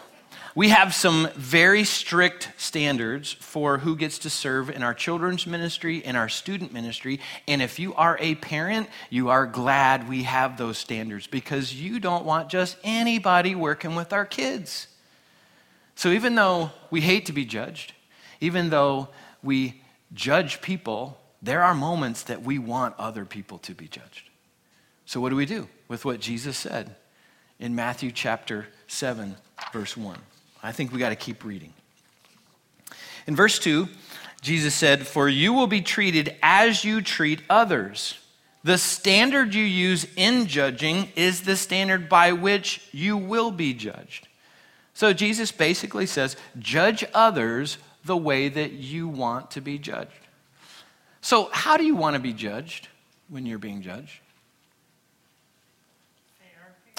we 0.54 0.70
have 0.70 0.94
some 0.94 1.28
very 1.36 1.84
strict 1.84 2.50
standards 2.56 3.32
for 3.32 3.78
who 3.78 3.96
gets 3.96 4.18
to 4.20 4.30
serve 4.30 4.70
in 4.70 4.82
our 4.82 4.94
children's 4.94 5.46
ministry, 5.46 5.98
in 5.98 6.16
our 6.16 6.28
student 6.28 6.72
ministry. 6.72 7.20
And 7.46 7.62
if 7.62 7.78
you 7.78 7.94
are 7.94 8.16
a 8.20 8.34
parent, 8.36 8.88
you 9.10 9.28
are 9.28 9.46
glad 9.46 10.08
we 10.08 10.24
have 10.24 10.56
those 10.56 10.78
standards 10.78 11.26
because 11.26 11.74
you 11.74 12.00
don't 12.00 12.24
want 12.24 12.48
just 12.48 12.76
anybody 12.82 13.54
working 13.54 13.94
with 13.94 14.12
our 14.12 14.26
kids. 14.26 14.88
So 15.94 16.10
even 16.10 16.34
though 16.34 16.70
we 16.90 17.00
hate 17.00 17.26
to 17.26 17.32
be 17.32 17.44
judged, 17.44 17.92
even 18.40 18.70
though 18.70 19.08
we 19.42 19.82
judge 20.12 20.60
people, 20.60 21.20
there 21.42 21.62
are 21.62 21.74
moments 21.74 22.24
that 22.24 22.42
we 22.42 22.58
want 22.58 22.94
other 22.98 23.24
people 23.24 23.58
to 23.58 23.74
be 23.74 23.86
judged. 23.86 24.30
So, 25.06 25.20
what 25.20 25.30
do 25.30 25.36
we 25.36 25.46
do 25.46 25.68
with 25.88 26.04
what 26.04 26.20
Jesus 26.20 26.56
said 26.56 26.94
in 27.58 27.74
Matthew 27.74 28.12
chapter 28.12 28.68
7, 28.86 29.36
verse 29.72 29.96
1? 29.96 30.16
I 30.62 30.72
think 30.72 30.92
we 30.92 30.98
got 30.98 31.10
to 31.10 31.16
keep 31.16 31.44
reading. 31.44 31.72
In 33.26 33.36
verse 33.36 33.58
2, 33.58 33.88
Jesus 34.40 34.74
said, 34.74 35.06
For 35.06 35.28
you 35.28 35.52
will 35.52 35.66
be 35.66 35.80
treated 35.80 36.36
as 36.42 36.84
you 36.84 37.00
treat 37.00 37.42
others. 37.48 38.18
The 38.62 38.78
standard 38.78 39.54
you 39.54 39.64
use 39.64 40.06
in 40.16 40.46
judging 40.46 41.08
is 41.16 41.42
the 41.42 41.56
standard 41.56 42.08
by 42.08 42.32
which 42.32 42.86
you 42.92 43.16
will 43.16 43.50
be 43.50 43.72
judged. 43.72 44.28
So 44.92 45.12
Jesus 45.12 45.50
basically 45.50 46.06
says, 46.06 46.36
Judge 46.58 47.04
others 47.14 47.78
the 48.04 48.16
way 48.16 48.48
that 48.48 48.72
you 48.72 49.08
want 49.08 49.50
to 49.52 49.60
be 49.60 49.78
judged. 49.78 50.10
So, 51.22 51.50
how 51.52 51.76
do 51.76 51.84
you 51.84 51.94
want 51.94 52.14
to 52.14 52.20
be 52.20 52.32
judged 52.32 52.88
when 53.28 53.44
you're 53.44 53.58
being 53.58 53.82
judged? 53.82 54.20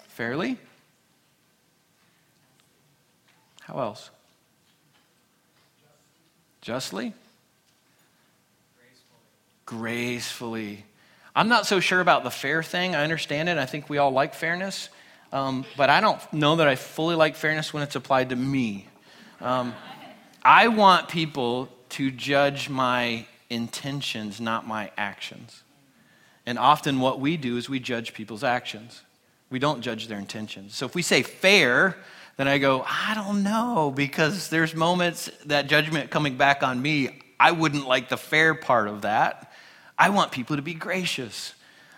Fairly? 0.07 0.57
How 3.71 3.79
else? 3.79 4.09
Justly? 6.59 7.13
Gracefully. 9.65 10.83
I'm 11.33 11.47
not 11.47 11.65
so 11.65 11.79
sure 11.79 12.01
about 12.01 12.25
the 12.25 12.31
fair 12.31 12.63
thing. 12.63 12.95
I 12.95 13.03
understand 13.03 13.47
it. 13.47 13.57
I 13.57 13.65
think 13.65 13.89
we 13.89 13.97
all 13.97 14.11
like 14.11 14.33
fairness. 14.33 14.89
Um, 15.31 15.63
but 15.77 15.89
I 15.89 16.01
don't 16.01 16.21
know 16.33 16.57
that 16.57 16.67
I 16.67 16.75
fully 16.75 17.15
like 17.15 17.37
fairness 17.37 17.73
when 17.73 17.81
it's 17.81 17.95
applied 17.95 18.29
to 18.29 18.35
me. 18.35 18.87
Um, 19.39 19.73
I 20.43 20.67
want 20.67 21.07
people 21.07 21.69
to 21.91 22.11
judge 22.11 22.67
my 22.67 23.25
intentions, 23.49 24.41
not 24.41 24.67
my 24.67 24.91
actions. 24.97 25.63
And 26.45 26.59
often 26.59 26.99
what 26.99 27.21
we 27.21 27.37
do 27.37 27.55
is 27.55 27.69
we 27.69 27.79
judge 27.79 28.13
people's 28.13 28.43
actions. 28.43 29.01
We 29.49 29.59
don't 29.59 29.79
judge 29.81 30.09
their 30.09 30.19
intentions. 30.19 30.75
So 30.75 30.85
if 30.85 30.93
we 30.93 31.01
say 31.01 31.23
fair, 31.23 31.95
then 32.41 32.47
I 32.47 32.57
go, 32.57 32.83
I 32.87 33.13
don't 33.13 33.43
know, 33.43 33.93
because 33.95 34.49
there's 34.49 34.73
moments 34.73 35.29
that 35.45 35.67
judgment 35.67 36.09
coming 36.09 36.37
back 36.37 36.63
on 36.63 36.81
me, 36.81 37.21
I 37.39 37.51
wouldn't 37.51 37.87
like 37.87 38.09
the 38.09 38.17
fair 38.17 38.55
part 38.55 38.87
of 38.87 39.03
that. 39.03 39.51
I 39.95 40.09
want 40.09 40.31
people 40.31 40.55
to 40.55 40.63
be 40.63 40.73
gracious. 40.73 41.53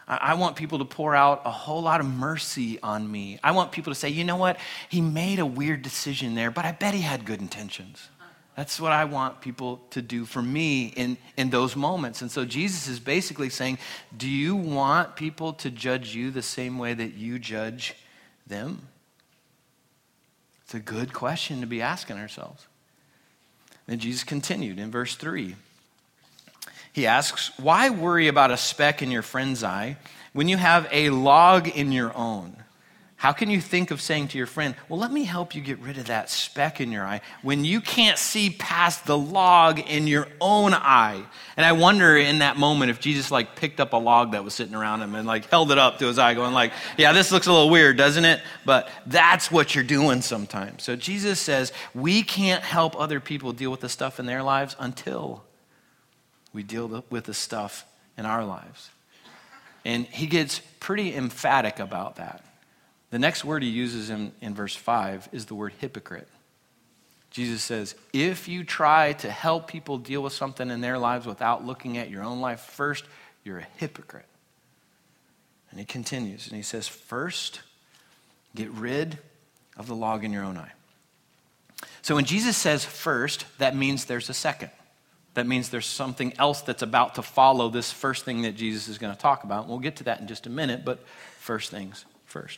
I 0.05 0.33
want 0.33 0.57
people 0.57 0.79
to 0.79 0.85
pour 0.85 1.15
out 1.15 1.43
a 1.45 1.49
whole 1.49 1.81
lot 1.81 2.01
of 2.01 2.07
mercy 2.07 2.77
on 2.83 3.09
me. 3.09 3.39
I 3.41 3.51
want 3.51 3.71
people 3.71 3.93
to 3.93 3.97
say, 3.97 4.09
you 4.09 4.25
know 4.25 4.35
what? 4.35 4.57
He 4.89 4.99
made 4.99 5.39
a 5.39 5.45
weird 5.45 5.81
decision 5.81 6.35
there, 6.35 6.51
but 6.51 6.65
I 6.65 6.73
bet 6.73 6.93
he 6.93 6.99
had 6.99 7.23
good 7.23 7.39
intentions. 7.39 8.09
That's 8.57 8.81
what 8.81 8.91
I 8.91 9.05
want 9.05 9.39
people 9.39 9.81
to 9.91 10.01
do 10.01 10.25
for 10.25 10.41
me 10.41 10.87
in, 10.87 11.17
in 11.37 11.51
those 11.51 11.77
moments. 11.77 12.21
And 12.21 12.29
so 12.29 12.43
Jesus 12.43 12.89
is 12.89 12.99
basically 12.99 13.49
saying, 13.49 13.77
Do 14.17 14.27
you 14.27 14.57
want 14.57 15.15
people 15.15 15.53
to 15.53 15.69
judge 15.69 16.13
you 16.13 16.31
the 16.31 16.41
same 16.41 16.77
way 16.77 16.93
that 16.93 17.13
you 17.13 17.39
judge 17.39 17.95
them? 18.45 18.89
It's 20.65 20.73
a 20.73 20.79
good 20.79 21.13
question 21.13 21.61
to 21.61 21.67
be 21.67 21.81
asking 21.81 22.17
ourselves. 22.17 22.67
And 23.87 23.99
Jesus 23.99 24.23
continued 24.23 24.79
in 24.79 24.91
verse 24.91 25.15
3. 25.15 25.55
He 26.93 27.07
asks, 27.07 27.51
Why 27.57 27.89
worry 27.89 28.27
about 28.27 28.51
a 28.51 28.57
speck 28.57 29.01
in 29.01 29.11
your 29.11 29.23
friend's 29.23 29.63
eye 29.63 29.97
when 30.31 30.47
you 30.47 30.57
have 30.57 30.87
a 30.91 31.09
log 31.09 31.67
in 31.67 31.91
your 31.91 32.15
own? 32.15 32.62
How 33.23 33.31
can 33.31 33.49
you 33.49 33.61
think 33.61 33.91
of 33.91 34.01
saying 34.01 34.27
to 34.27 34.37
your 34.37 34.47
friend, 34.47 34.75
Well, 34.89 34.99
let 34.99 35.09
me 35.09 35.23
help 35.23 35.55
you 35.55 35.61
get 35.61 35.79
rid 35.79 35.97
of 35.97 36.07
that 36.07 36.29
speck 36.29 36.81
in 36.81 36.91
your 36.91 37.05
eye 37.05 37.21
when 37.41 37.63
you 37.63 37.79
can't 37.79 38.17
see 38.17 38.49
past 38.49 39.05
the 39.05 39.17
log 39.17 39.79
in 39.79 40.07
your 40.07 40.27
own 40.41 40.73
eye? 40.73 41.23
And 41.55 41.65
I 41.65 41.71
wonder 41.71 42.17
in 42.17 42.39
that 42.39 42.57
moment 42.57 42.91
if 42.91 42.99
Jesus 42.99 43.31
like 43.31 43.55
picked 43.55 43.79
up 43.79 43.93
a 43.93 43.95
log 43.95 44.33
that 44.33 44.43
was 44.43 44.53
sitting 44.53 44.75
around 44.75 45.01
him 45.01 45.15
and 45.15 45.25
like 45.25 45.45
held 45.45 45.71
it 45.71 45.77
up 45.77 45.99
to 45.99 46.07
his 46.07 46.19
eye, 46.19 46.33
going 46.33 46.53
like, 46.53 46.73
Yeah, 46.97 47.13
this 47.13 47.31
looks 47.31 47.47
a 47.47 47.53
little 47.53 47.69
weird, 47.69 47.95
doesn't 47.95 48.25
it? 48.25 48.41
But 48.65 48.89
that's 49.05 49.49
what 49.49 49.73
you're 49.73 49.85
doing 49.85 50.21
sometimes. 50.21 50.83
So 50.83 50.97
Jesus 50.97 51.39
says, 51.39 51.71
We 51.93 52.23
can't 52.23 52.61
help 52.61 52.99
other 52.99 53.21
people 53.21 53.53
deal 53.53 53.71
with 53.71 53.79
the 53.79 53.87
stuff 53.87 54.19
in 54.19 54.25
their 54.25 54.43
lives 54.43 54.75
until 54.79 55.45
we 56.51 56.61
deal 56.61 57.05
with 57.09 57.23
the 57.23 57.33
stuff 57.33 57.85
in 58.17 58.25
our 58.25 58.43
lives. 58.43 58.89
And 59.85 60.07
he 60.07 60.27
gets 60.27 60.59
pretty 60.81 61.15
emphatic 61.15 61.79
about 61.79 62.17
that. 62.17 62.43
The 63.13 63.19
next 63.19 63.45
word 63.45 63.61
he 63.61 63.69
uses 63.69 64.09
in, 64.09 64.31
in 64.41 64.55
verse 64.55 64.75
5 64.75 65.29
is 65.31 65.45
the 65.45 65.53
word 65.53 65.73
hypocrite. 65.77 66.27
Jesus 67.29 67.61
says, 67.61 67.93
if 68.11 68.47
you 68.47 68.63
try 68.63 69.13
to 69.13 69.29
help 69.29 69.67
people 69.67 69.99
deal 69.99 70.23
with 70.23 70.33
something 70.33 70.71
in 70.71 70.81
their 70.81 70.97
lives 70.97 71.27
without 71.27 71.63
looking 71.63 71.99
at 71.99 72.09
your 72.09 72.23
own 72.23 72.41
life 72.41 72.61
first, 72.61 73.05
you're 73.43 73.59
a 73.59 73.67
hypocrite. 73.77 74.25
And 75.69 75.79
he 75.79 75.85
continues 75.85 76.47
and 76.47 76.55
he 76.55 76.63
says, 76.63 76.87
first, 76.87 77.61
get 78.55 78.71
rid 78.71 79.19
of 79.77 79.85
the 79.85 79.95
log 79.95 80.23
in 80.23 80.33
your 80.33 80.43
own 80.43 80.57
eye. 80.57 80.71
So 82.01 82.15
when 82.15 82.25
Jesus 82.25 82.57
says 82.57 82.83
first, 82.83 83.45
that 83.59 83.75
means 83.75 84.05
there's 84.05 84.31
a 84.31 84.33
second. 84.33 84.71
That 85.35 85.45
means 85.45 85.69
there's 85.69 85.85
something 85.85 86.33
else 86.39 86.61
that's 86.61 86.81
about 86.81 87.13
to 87.13 87.21
follow 87.21 87.69
this 87.69 87.91
first 87.91 88.25
thing 88.25 88.41
that 88.41 88.55
Jesus 88.55 88.87
is 88.87 88.97
going 88.97 89.13
to 89.13 89.21
talk 89.21 89.43
about. 89.43 89.67
We'll 89.67 89.77
get 89.77 89.97
to 89.97 90.05
that 90.05 90.19
in 90.19 90.25
just 90.25 90.47
a 90.47 90.49
minute, 90.49 90.83
but 90.83 91.05
first 91.37 91.69
things 91.69 92.05
first. 92.25 92.57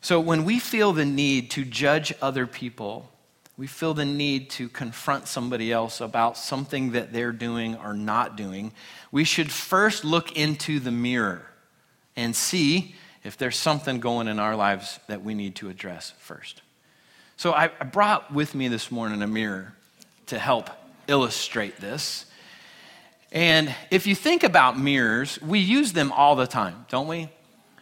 So 0.00 0.18
when 0.20 0.44
we 0.44 0.58
feel 0.58 0.92
the 0.92 1.04
need 1.04 1.50
to 1.52 1.64
judge 1.64 2.12
other 2.22 2.46
people, 2.46 3.10
we 3.56 3.66
feel 3.66 3.92
the 3.92 4.06
need 4.06 4.48
to 4.50 4.68
confront 4.70 5.28
somebody 5.28 5.70
else 5.70 6.00
about 6.00 6.38
something 6.38 6.92
that 6.92 7.12
they're 7.12 7.32
doing 7.32 7.76
or 7.76 7.92
not 7.92 8.36
doing, 8.36 8.72
we 9.12 9.24
should 9.24 9.52
first 9.52 10.04
look 10.04 10.36
into 10.36 10.80
the 10.80 10.90
mirror 10.90 11.42
and 12.16 12.34
see 12.34 12.94
if 13.22 13.36
there's 13.36 13.58
something 13.58 14.00
going 14.00 14.28
in 14.28 14.38
our 14.38 14.56
lives 14.56 14.98
that 15.08 15.22
we 15.22 15.34
need 15.34 15.54
to 15.56 15.68
address 15.68 16.14
first. 16.18 16.62
So 17.36 17.52
I 17.52 17.68
brought 17.68 18.32
with 18.32 18.54
me 18.54 18.68
this 18.68 18.90
morning 18.90 19.20
a 19.20 19.26
mirror 19.26 19.74
to 20.26 20.38
help 20.38 20.70
illustrate 21.06 21.78
this. 21.80 22.24
And 23.32 23.74
if 23.90 24.06
you 24.06 24.14
think 24.14 24.42
about 24.42 24.78
mirrors, 24.78 25.40
we 25.42 25.58
use 25.58 25.92
them 25.92 26.12
all 26.12 26.36
the 26.36 26.46
time, 26.46 26.86
don't 26.88 27.08
we? 27.08 27.28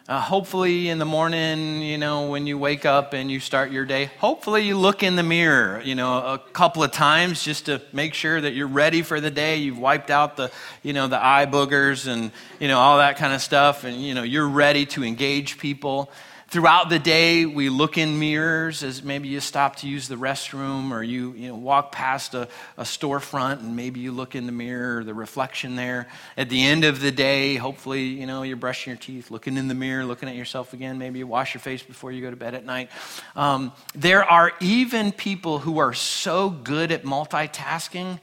Uh, 0.09 0.19
hopefully, 0.23 0.88
in 0.88 0.97
the 0.97 1.05
morning, 1.05 1.83
you 1.83 1.99
know, 1.99 2.31
when 2.31 2.47
you 2.47 2.57
wake 2.57 2.87
up 2.87 3.12
and 3.12 3.31
you 3.31 3.38
start 3.38 3.71
your 3.71 3.85
day, 3.85 4.07
hopefully 4.21 4.62
you 4.62 4.75
look 4.75 5.03
in 5.03 5.17
the 5.17 5.23
mirror, 5.23 5.83
you 5.85 5.95
know, 5.95 6.17
a 6.17 6.38
couple 6.38 6.83
of 6.83 6.91
times 6.91 7.43
just 7.43 7.67
to 7.67 7.79
make 7.93 8.15
sure 8.15 8.41
that 8.41 8.55
you're 8.55 8.69
ready 8.69 9.03
for 9.03 9.21
the 9.21 9.31
day. 9.31 9.57
You've 9.57 9.79
wiped 9.79 10.09
out 10.09 10.38
the, 10.38 10.50
you 10.83 10.95
know, 10.95 11.09
the 11.09 11.23
eye 11.23 11.45
boogers 11.45 12.11
and, 12.11 12.33
you 12.59 12.69
know, 12.69 12.79
all 12.79 12.97
that 12.97 13.19
kind 13.19 13.35
of 13.35 13.43
stuff. 13.43 13.85
And, 13.85 14.03
you 14.03 14.15
know, 14.15 14.23
you're 14.23 14.49
ready 14.49 14.87
to 14.87 15.05
engage 15.05 15.59
people. 15.59 16.11
Throughout 16.50 16.88
the 16.88 16.99
day, 16.99 17.45
we 17.45 17.69
look 17.69 17.99
in 17.99 18.19
mirrors 18.19 18.83
as 18.83 19.02
maybe 19.02 19.28
you 19.28 19.38
stop 19.38 19.76
to 19.76 19.87
use 19.87 20.09
the 20.09 20.14
restroom 20.14 20.93
or 20.93 21.02
you, 21.02 21.35
you 21.35 21.49
know, 21.49 21.55
walk 21.55 21.93
past 21.93 22.33
a, 22.33 22.49
a 22.78 22.85
storefront 22.85 23.61
and 23.61 23.76
maybe 23.76 24.00
you 24.00 24.12
look 24.12 24.35
in 24.35 24.47
the 24.47 24.52
mirror, 24.52 25.05
the 25.05 25.12
reflection 25.12 25.76
there. 25.76 26.09
At 26.38 26.49
the 26.49 26.64
end 26.64 26.85
of 26.85 27.00
the 27.02 27.12
day, 27.12 27.57
hopefully, 27.57 28.05
you 28.05 28.25
know, 28.25 28.45
you're 28.45 28.57
brushing 28.57 28.93
your 28.93 28.99
teeth, 28.99 29.31
looking 29.31 29.59
in 29.59 29.69
the 29.69 29.75
mirror, 29.75 30.07
looking 30.07 30.26
at 30.26 30.37
yourself 30.37 30.73
again. 30.73 30.97
Maybe 30.97 31.19
you 31.19 31.26
wash 31.26 31.52
your 31.52 31.61
face 31.61 31.83
before 31.83 32.12
you 32.12 32.23
go 32.23 32.31
to 32.31 32.37
bed 32.37 32.55
at 32.55 32.64
night. 32.64 32.88
Um, 33.37 33.71
there 33.95 34.25
are 34.25 34.52
even 34.61 35.12
people 35.12 35.59
who 35.59 35.76
are 35.81 35.93
so 35.93 36.49
good 36.49 36.93
at 36.93 37.02
multitasking 37.02 38.21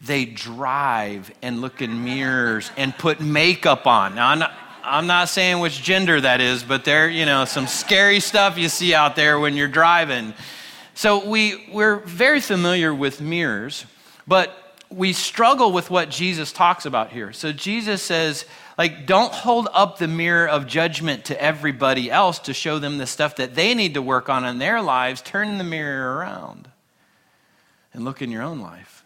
they 0.00 0.26
drive 0.26 1.32
and 1.40 1.60
look 1.60 1.80
in 1.80 2.04
mirrors 2.04 2.70
and 2.76 2.96
put 2.96 3.20
makeup 3.20 3.86
on. 3.86 4.14
Now, 4.14 4.28
I'm 4.28 4.38
not, 4.38 4.52
I'm 4.86 5.06
not 5.06 5.30
saying 5.30 5.60
which 5.60 5.82
gender 5.82 6.20
that 6.20 6.40
is, 6.40 6.62
but 6.62 6.84
there, 6.84 7.08
you 7.08 7.24
know, 7.24 7.46
some 7.46 7.66
scary 7.66 8.20
stuff 8.20 8.58
you 8.58 8.68
see 8.68 8.92
out 8.92 9.16
there 9.16 9.40
when 9.40 9.56
you're 9.56 9.66
driving. 9.66 10.34
So 10.94 11.26
we, 11.26 11.68
we're 11.72 11.96
very 12.00 12.40
familiar 12.40 12.94
with 12.94 13.20
mirrors, 13.20 13.86
but 14.26 14.54
we 14.90 15.12
struggle 15.12 15.72
with 15.72 15.90
what 15.90 16.10
Jesus 16.10 16.52
talks 16.52 16.84
about 16.84 17.10
here. 17.10 17.32
So 17.32 17.50
Jesus 17.50 18.02
says, 18.02 18.44
like, 18.76 19.06
don't 19.06 19.32
hold 19.32 19.68
up 19.72 19.98
the 19.98 20.06
mirror 20.06 20.46
of 20.46 20.66
judgment 20.66 21.24
to 21.26 21.42
everybody 21.42 22.10
else 22.10 22.38
to 22.40 22.52
show 22.52 22.78
them 22.78 22.98
the 22.98 23.06
stuff 23.06 23.36
that 23.36 23.54
they 23.54 23.74
need 23.74 23.94
to 23.94 24.02
work 24.02 24.28
on 24.28 24.44
in 24.44 24.58
their 24.58 24.82
lives. 24.82 25.22
Turn 25.22 25.58
the 25.58 25.64
mirror 25.64 26.16
around 26.18 26.68
and 27.92 28.04
look 28.04 28.20
in 28.20 28.30
your 28.30 28.42
own 28.42 28.60
life. 28.60 29.04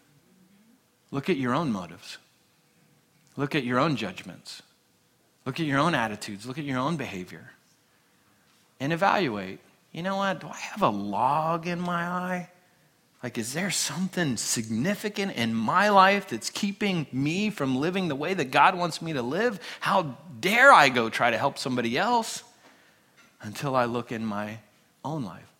Look 1.11 1.29
at 1.29 1.37
your 1.37 1.55
own 1.55 1.71
motives. 1.71 2.17
Look 3.37 3.55
at 3.55 3.63
your 3.63 3.79
own 3.79 3.95
judgments. 3.95 4.61
Look 5.49 5.59
at 5.59 5.65
your 5.65 5.79
own 5.79 5.95
attitudes, 5.95 6.45
look 6.45 6.59
at 6.59 6.63
your 6.63 6.77
own 6.77 6.95
behavior, 6.95 7.49
and 8.79 8.93
evaluate. 8.93 9.59
You 9.91 10.03
know 10.03 10.17
what? 10.17 10.41
Do 10.41 10.47
I 10.47 10.57
have 10.57 10.83
a 10.83 10.89
log 10.89 11.65
in 11.65 11.81
my 11.81 12.03
eye? 12.03 12.49
Like, 13.23 13.39
is 13.39 13.53
there 13.53 13.71
something 13.71 14.37
significant 14.37 15.31
in 15.31 15.55
my 15.55 15.89
life 15.89 16.29
that's 16.29 16.51
keeping 16.51 17.07
me 17.11 17.49
from 17.49 17.77
living 17.77 18.09
the 18.09 18.15
way 18.15 18.35
that 18.35 18.51
God 18.51 18.77
wants 18.77 19.01
me 19.01 19.13
to 19.13 19.23
live? 19.23 19.59
How 19.79 20.17
dare 20.39 20.71
I 20.71 20.89
go 20.89 21.09
try 21.09 21.31
to 21.31 21.37
help 21.39 21.57
somebody 21.57 21.97
else 21.97 22.43
until 23.41 23.75
I 23.75 23.85
look 23.85 24.11
in 24.11 24.23
my 24.23 24.59
own 25.03 25.23
life? 25.23 25.51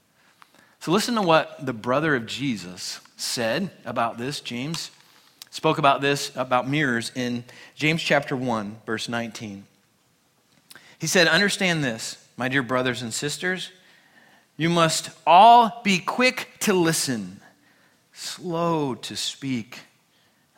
So, 0.82 0.92
listen 0.92 1.16
to 1.16 1.24
what 1.24 1.66
the 1.66 1.74
brother 1.74 2.14
of 2.14 2.28
Jesus 2.28 3.00
said 3.18 3.72
about 3.86 4.20
this, 4.20 4.40
James 4.40 4.92
spoke 5.50 5.80
about 5.80 6.00
this, 6.00 6.32
about 6.36 6.70
mirrors, 6.70 7.12
in 7.16 7.44
James 7.74 8.04
chapter 8.04 8.36
1, 8.36 8.82
verse 8.86 9.10
19. 9.10 9.66
He 11.00 11.08
said, 11.08 11.28
Understand 11.28 11.84
this, 11.84 12.18
my 12.38 12.50
dear 12.50 12.62
brothers 12.62 13.02
and 13.02 13.14
sisters. 13.14 13.72
You 14.58 14.70
must 14.70 15.10
all 15.26 15.82
be 15.84 16.00
quick 16.00 16.50
to 16.60 16.74
listen, 16.74 17.40
slow 18.12 18.94
to 18.96 19.16
speak, 19.16 19.80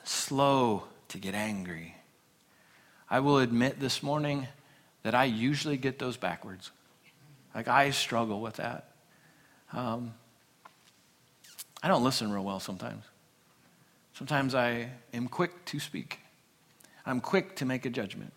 slow 0.04 0.84
to 1.10 1.20
get 1.20 1.36
angry. 1.36 1.96
I 3.10 3.20
will 3.20 3.38
admit 3.38 3.80
this 3.80 4.02
morning 4.02 4.48
that 5.04 5.14
I 5.14 5.26
usually 5.26 5.78
get 5.78 6.00
those 6.00 6.18
backwards. 6.18 6.72
Like, 7.54 7.68
I 7.68 7.92
struggle 7.92 8.42
with 8.42 8.56
that. 8.56 8.92
Um, 9.74 10.14
I 11.84 11.88
don't 11.88 12.04
listen 12.04 12.32
real 12.32 12.44
well 12.44 12.60
sometimes. 12.60 13.04
Sometimes 14.14 14.56
I 14.56 14.90
am 15.14 15.28
quick 15.28 15.66
to 15.66 15.80
speak. 15.80 16.20
I'm 17.06 17.22
quick 17.22 17.56
to 17.58 17.66
make 17.66 17.86
a 17.86 17.90
judgment. 17.90 18.34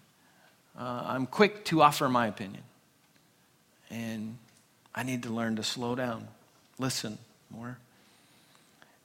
Uh, 0.78 1.02
I'm 1.06 1.26
quick 1.26 1.64
to 1.66 1.82
offer 1.82 2.08
my 2.08 2.26
opinion. 2.26 2.62
And 3.90 4.38
I 4.94 5.02
need 5.02 5.22
to 5.24 5.30
learn 5.30 5.56
to 5.56 5.62
slow 5.62 5.94
down, 5.94 6.28
listen 6.78 7.18
more. 7.50 7.78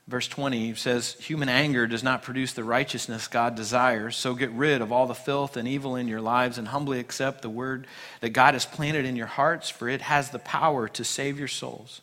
Verse 0.08 0.28
20 0.28 0.74
says, 0.74 1.14
Human 1.20 1.50
anger 1.50 1.86
does 1.86 2.04
not 2.04 2.24
produce 2.24 2.54
the 2.54 2.64
righteousness 2.64 3.28
God 3.28 3.54
desires, 3.54 4.16
so 4.16 4.34
get 4.34 4.50
rid 4.52 4.82
of 4.82 4.92
all 4.92 5.06
the 5.06 5.14
filth 5.14 5.56
and 5.56 5.68
evil 5.68 5.96
in 5.96 6.08
your 6.08 6.20
lives 6.20 6.58
and 6.58 6.70
humbly 6.70 7.00
accept 7.00 7.44
the 7.44 7.50
word 7.50 7.86
that 8.22 8.32
God 8.32 8.56
has 8.56 8.66
planted 8.66 9.06
in 9.06 9.16
your 9.16 9.28
hearts, 9.28 9.70
for 9.70 9.88
it 9.88 10.02
has 10.02 10.32
the 10.32 10.40
power 10.40 10.88
to 10.88 11.04
save 11.04 11.38
your 11.38 11.48
souls. 11.48 12.02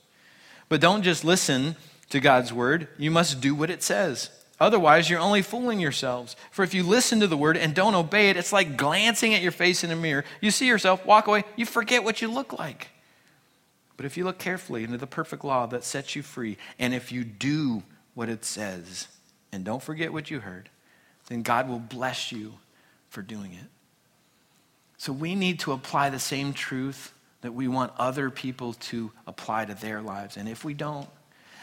But 0.69 0.81
don't 0.81 1.03
just 1.03 1.25
listen 1.25 1.75
to 2.11 2.21
God's 2.21 2.53
word, 2.53 2.87
you 2.97 3.11
must 3.11 3.41
do 3.41 3.57
what 3.57 3.71
it 3.71 3.83
says. 3.83 4.31
Otherwise, 4.59 5.11
you're 5.11 5.21
only 5.21 5.43
fooling 5.43 5.81
yourselves. 5.81 6.35
For 6.51 6.63
if 6.63 6.73
you 6.73 6.83
listen 6.83 7.21
to 7.21 7.27
the 7.27 7.37
word 7.37 7.57
and 7.57 7.75
don't 7.75 7.95
obey 7.95 8.31
it, 8.31 8.37
it's 8.37 8.53
like 8.53 8.77
glancing 8.77 9.35
at 9.35 9.43
your 9.43 9.53
face 9.53 9.85
in 9.85 9.91
a 9.91 9.97
mirror. 9.97 10.25
You 10.41 10.51
see 10.51 10.67
yourself, 10.67 11.05
walk 11.05 11.27
away, 11.27 11.45
you 11.57 11.67
forget 11.67 12.05
what 12.05 12.23
you 12.23 12.29
look 12.29 12.59
like. 12.59 12.89
But 13.97 14.07
if 14.07 14.17
you 14.17 14.25
look 14.25 14.39
carefully 14.39 14.85
into 14.85 14.99
the 14.99 15.07
perfect 15.07 15.45
law 15.45 15.67
that 15.67 15.85
sets 15.85 16.17
you 16.17 16.23
free, 16.23 16.57
and 16.79 16.95
if 16.95 17.13
you 17.13 17.25
do 17.25 17.83
what 18.15 18.29
it 18.29 18.45
says, 18.45 19.09
and 19.53 19.65
don't 19.65 19.83
forget 19.83 20.13
what 20.13 20.31
you 20.31 20.41
heard, 20.41 20.71
then 21.29 21.43
God 21.43 21.69
will 21.69 21.79
bless 21.79 22.33
you 22.33 22.55
for 23.09 23.23
doing 23.23 23.53
it. 23.53 23.69
So 24.99 25.13
we 25.13 25.35
need 25.35 25.61
to 25.61 25.73
apply 25.73 26.11
the 26.11 26.19
same 26.19 26.53
truth 26.53 27.13
that 27.43 27.53
we 27.53 27.69
want 27.69 27.93
other 27.99 28.31
people 28.31 28.73
to 28.75 29.13
apply 29.27 29.67
to 29.67 29.75
their 29.75 30.01
lives. 30.01 30.37
And 30.37 30.49
if 30.49 30.65
we 30.65 30.75
don't, 30.75 31.09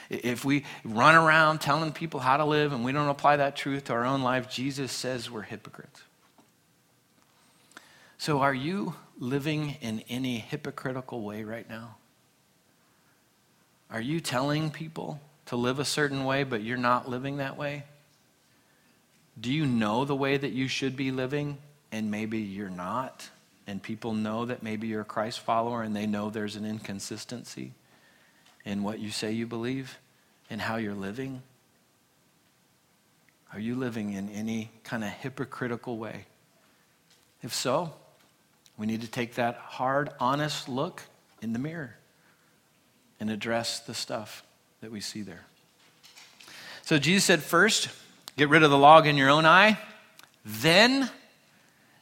if 0.09 0.43
we 0.45 0.65
run 0.83 1.15
around 1.15 1.59
telling 1.59 1.91
people 1.91 2.19
how 2.19 2.37
to 2.37 2.45
live 2.45 2.73
and 2.73 2.83
we 2.83 2.91
don't 2.91 3.09
apply 3.09 3.37
that 3.37 3.55
truth 3.55 3.85
to 3.85 3.93
our 3.93 4.05
own 4.05 4.21
life, 4.21 4.49
Jesus 4.49 4.91
says 4.91 5.29
we're 5.29 5.41
hypocrites. 5.41 6.01
So, 8.17 8.39
are 8.39 8.53
you 8.53 8.95
living 9.19 9.77
in 9.81 10.03
any 10.09 10.37
hypocritical 10.37 11.21
way 11.21 11.43
right 11.43 11.69
now? 11.69 11.95
Are 13.89 14.01
you 14.01 14.19
telling 14.19 14.71
people 14.71 15.19
to 15.47 15.55
live 15.55 15.79
a 15.79 15.85
certain 15.85 16.23
way, 16.23 16.43
but 16.43 16.63
you're 16.63 16.77
not 16.77 17.09
living 17.09 17.37
that 17.37 17.57
way? 17.57 17.83
Do 19.39 19.51
you 19.51 19.65
know 19.65 20.05
the 20.05 20.15
way 20.15 20.37
that 20.37 20.51
you 20.51 20.67
should 20.67 20.95
be 20.95 21.11
living, 21.11 21.57
and 21.91 22.09
maybe 22.09 22.39
you're 22.39 22.69
not? 22.69 23.29
And 23.67 23.81
people 23.81 24.13
know 24.13 24.45
that 24.45 24.63
maybe 24.63 24.87
you're 24.87 25.01
a 25.01 25.05
Christ 25.05 25.39
follower 25.39 25.83
and 25.83 25.95
they 25.95 26.05
know 26.05 26.29
there's 26.29 26.55
an 26.55 26.65
inconsistency 26.65 27.71
in 28.65 28.83
what 28.83 28.99
you 28.99 29.11
say 29.11 29.31
you 29.31 29.47
believe 29.47 29.97
and 30.49 30.61
how 30.61 30.77
you're 30.77 30.93
living? 30.93 31.41
Are 33.53 33.59
you 33.59 33.75
living 33.75 34.13
in 34.13 34.29
any 34.29 34.71
kind 34.83 35.03
of 35.03 35.09
hypocritical 35.09 35.97
way? 35.97 36.25
If 37.41 37.53
so, 37.53 37.93
we 38.77 38.87
need 38.87 39.01
to 39.01 39.07
take 39.07 39.35
that 39.35 39.55
hard, 39.55 40.09
honest 40.19 40.67
look 40.67 41.03
in 41.41 41.53
the 41.53 41.59
mirror 41.59 41.95
and 43.19 43.29
address 43.29 43.79
the 43.79 43.93
stuff 43.93 44.43
that 44.81 44.91
we 44.91 45.01
see 45.01 45.21
there. 45.21 45.45
So 46.81 46.97
Jesus 46.97 47.23
said, 47.25 47.43
first, 47.43 47.89
get 48.37 48.49
rid 48.49 48.63
of 48.63 48.71
the 48.71 48.77
log 48.77 49.07
in 49.07 49.17
your 49.17 49.29
own 49.29 49.45
eye, 49.45 49.77
then 50.43 51.09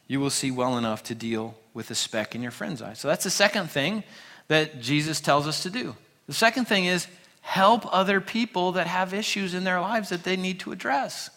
you 0.08 0.20
will 0.20 0.30
see 0.30 0.50
well 0.50 0.78
enough 0.78 1.04
to 1.04 1.14
deal 1.14 1.54
with 1.74 1.88
the 1.88 1.94
speck 1.94 2.34
in 2.34 2.42
your 2.42 2.50
friend's 2.50 2.82
eye. 2.82 2.94
So 2.94 3.08
that's 3.08 3.24
the 3.24 3.30
second 3.30 3.70
thing 3.70 4.04
that 4.48 4.80
Jesus 4.80 5.20
tells 5.20 5.46
us 5.46 5.62
to 5.62 5.70
do. 5.70 5.94
The 6.26 6.34
second 6.34 6.66
thing 6.66 6.84
is 6.84 7.06
help 7.40 7.84
other 7.92 8.20
people 8.20 8.72
that 8.72 8.86
have 8.86 9.12
issues 9.12 9.54
in 9.54 9.64
their 9.64 9.80
lives 9.80 10.10
that 10.10 10.24
they 10.24 10.36
need 10.36 10.60
to 10.60 10.72
address. 10.72 11.30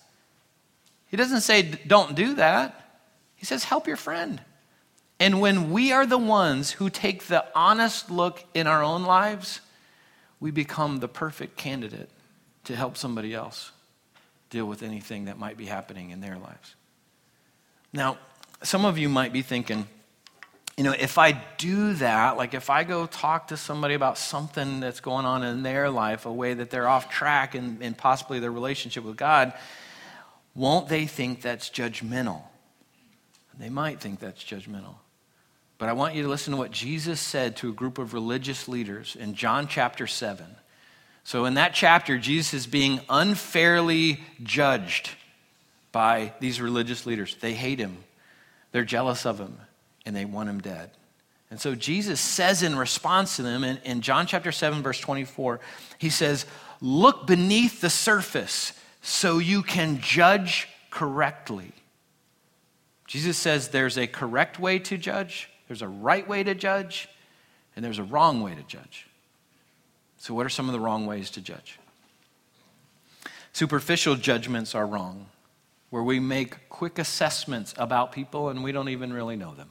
He 1.08 1.18
doesn't 1.18 1.42
say 1.42 1.62
don't 1.88 2.16
do 2.16 2.36
that, 2.36 3.00
he 3.36 3.46
says 3.46 3.64
help 3.64 3.88
your 3.88 3.98
friend. 3.98 4.42
And 5.20 5.40
when 5.40 5.72
we 5.72 5.92
are 5.92 6.06
the 6.06 6.18
ones 6.18 6.72
who 6.72 6.90
take 6.90 7.28
the 7.28 7.46
honest 7.56 8.12
look 8.12 8.44
in 8.54 8.68
our 8.68 8.84
own 8.84 9.04
lives, 9.04 9.62
we 10.40 10.52
become 10.52 11.00
the 11.00 11.08
perfect 11.08 11.56
candidate 11.56 12.10
to 12.66 12.76
help 12.76 12.98
somebody 12.98 13.34
else 13.34 13.72
deal 14.50 14.66
with 14.66 14.84
anything 14.84 15.26
that 15.26 15.40
might 15.40 15.58
be 15.58 15.66
happening 15.66 16.10
in 16.10 16.20
their 16.20 16.38
lives. 16.38 16.76
Now, 17.94 18.18
some 18.62 18.84
of 18.84 18.98
you 18.98 19.08
might 19.08 19.32
be 19.32 19.42
thinking, 19.42 19.88
you 20.78 20.84
know, 20.84 20.92
if 20.92 21.18
I 21.18 21.32
do 21.58 21.94
that, 21.96 22.36
like 22.36 22.54
if 22.54 22.70
I 22.70 22.84
go 22.84 23.06
talk 23.06 23.48
to 23.48 23.58
somebody 23.58 23.94
about 23.94 24.18
something 24.18 24.82
that's 24.82 25.00
going 25.00 25.26
on 25.26 25.44
in 25.44 25.64
their 25.64 25.90
life, 25.90 26.26
a 26.26 26.34
way 26.34 26.54
that 26.54 26.70
they're 26.70 26.88
off 26.88 27.10
track 27.10 27.56
and, 27.56 27.82
and 27.82 27.98
possibly 27.98 28.40
their 28.40 28.52
relationship 28.52 29.06
with 29.06 29.16
God, 29.16 29.54
won't 30.54 30.90
they 30.90 31.06
think 31.06 31.42
that's 31.42 31.70
judgmental? 31.70 32.42
They 33.58 33.70
might 33.70 34.02
think 34.02 34.20
that's 34.20 34.44
judgmental. 34.44 34.96
But 35.78 35.90
I 35.90 35.94
want 35.94 36.16
you 36.16 36.24
to 36.24 36.30
listen 36.30 36.52
to 36.52 36.58
what 36.58 36.72
Jesus 36.72 37.20
said 37.20 37.58
to 37.58 37.70
a 37.70 37.74
group 37.74 37.98
of 37.98 38.14
religious 38.14 38.68
leaders 38.68 39.16
in 39.18 39.34
John 39.34 39.68
chapter 39.68 40.08
7. 40.08 40.46
So, 41.24 41.46
in 41.46 41.56
that 41.56 41.74
chapter, 41.74 42.18
Jesus 42.18 42.54
is 42.54 42.68
being 42.68 43.02
unfairly 43.10 44.20
judged 44.44 45.10
by 45.92 46.34
these 46.40 46.62
religious 46.62 47.06
leaders. 47.06 47.36
They 47.36 47.54
hate 47.54 47.80
him, 47.80 47.98
they're 48.72 48.86
jealous 48.86 49.26
of 49.26 49.40
him, 49.40 49.58
and 50.06 50.16
they 50.16 50.26
want 50.26 50.50
him 50.50 50.60
dead. 50.60 50.92
And 51.50 51.60
so 51.60 51.76
Jesus 51.76 52.20
says 52.20 52.64
in 52.64 52.76
response 52.76 53.36
to 53.36 53.44
them 53.44 53.64
in, 53.64 53.78
in 53.84 54.02
John 54.02 54.28
chapter 54.28 54.52
7, 54.52 54.82
verse 54.82 55.00
24, 55.00 55.60
he 55.98 56.10
says, 56.10 56.46
Look 56.82 57.28
beneath 57.28 57.82
the 57.82 57.90
surface 57.90 58.74
so 59.02 59.38
you 59.38 59.62
can 59.62 60.00
judge 60.02 60.68
correctly. 60.90 61.72
Jesus 63.08 63.38
says 63.38 63.70
there's 63.70 63.98
a 63.98 64.08
correct 64.08 64.60
way 64.60 64.80
to 64.80 64.98
judge, 64.98 65.50
there's 65.68 65.82
a 65.82 65.88
right 65.88 66.28
way 66.28 66.44
to 66.44 66.56
judge, 66.56 67.08
and 67.76 67.86
there's 67.86 68.00
a 68.00 68.04
wrong 68.04 68.42
way 68.42 68.56
to 68.56 68.64
judge. 68.64 69.08
So, 70.18 70.34
what 70.34 70.46
are 70.46 70.50
some 70.50 70.68
of 70.68 70.74
the 70.74 70.80
wrong 70.80 71.06
ways 71.06 71.30
to 71.32 71.42
judge? 71.42 71.80
Superficial 73.54 74.16
judgments 74.16 74.74
are 74.74 74.88
wrong, 74.88 75.28
where 75.92 76.04
we 76.04 76.20
make 76.20 76.68
quick 76.68 76.98
assessments 76.98 77.74
about 77.78 78.12
people 78.12 78.50
and 78.50 78.64
we 78.64 78.72
don't 78.72 78.90
even 78.90 79.14
really 79.14 79.36
know 79.36 79.54
them. 79.54 79.70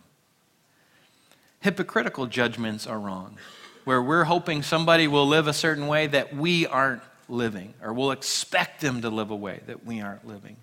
Hypocritical 1.65 2.27
judgments 2.27 2.87
are 2.87 2.99
wrong, 2.99 3.39
where 3.85 4.03
we're 4.03 4.25
hoping 4.25 4.63
somebody 4.63 5.09
will 5.09 5.27
live 5.27 5.47
a 5.47 5.55
certain 5.55 5.87
way 5.87 6.07
that 6.07 6.37
we 6.37 6.67
aren't 6.67 7.01
living, 7.27 7.73
or 7.83 7.95
we'll 7.95 8.11
expect 8.11 8.83
them 8.83 9.01
to 9.01 9.09
live 9.09 9.31
a 9.31 9.35
way 9.35 9.61
that 9.67 9.87
we 9.87 10.03
aren't 10.03 10.29
living. 10.29 10.57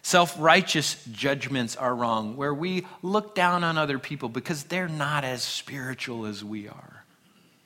Self 0.00 0.34
righteous 0.38 1.04
judgments 1.12 1.76
are 1.76 1.94
wrong, 1.94 2.38
where 2.38 2.54
we 2.54 2.86
look 3.02 3.34
down 3.34 3.62
on 3.62 3.76
other 3.76 3.98
people 3.98 4.30
because 4.30 4.64
they're 4.64 4.88
not 4.88 5.22
as 5.22 5.42
spiritual 5.42 6.24
as 6.24 6.42
we 6.42 6.66
are. 6.66 7.04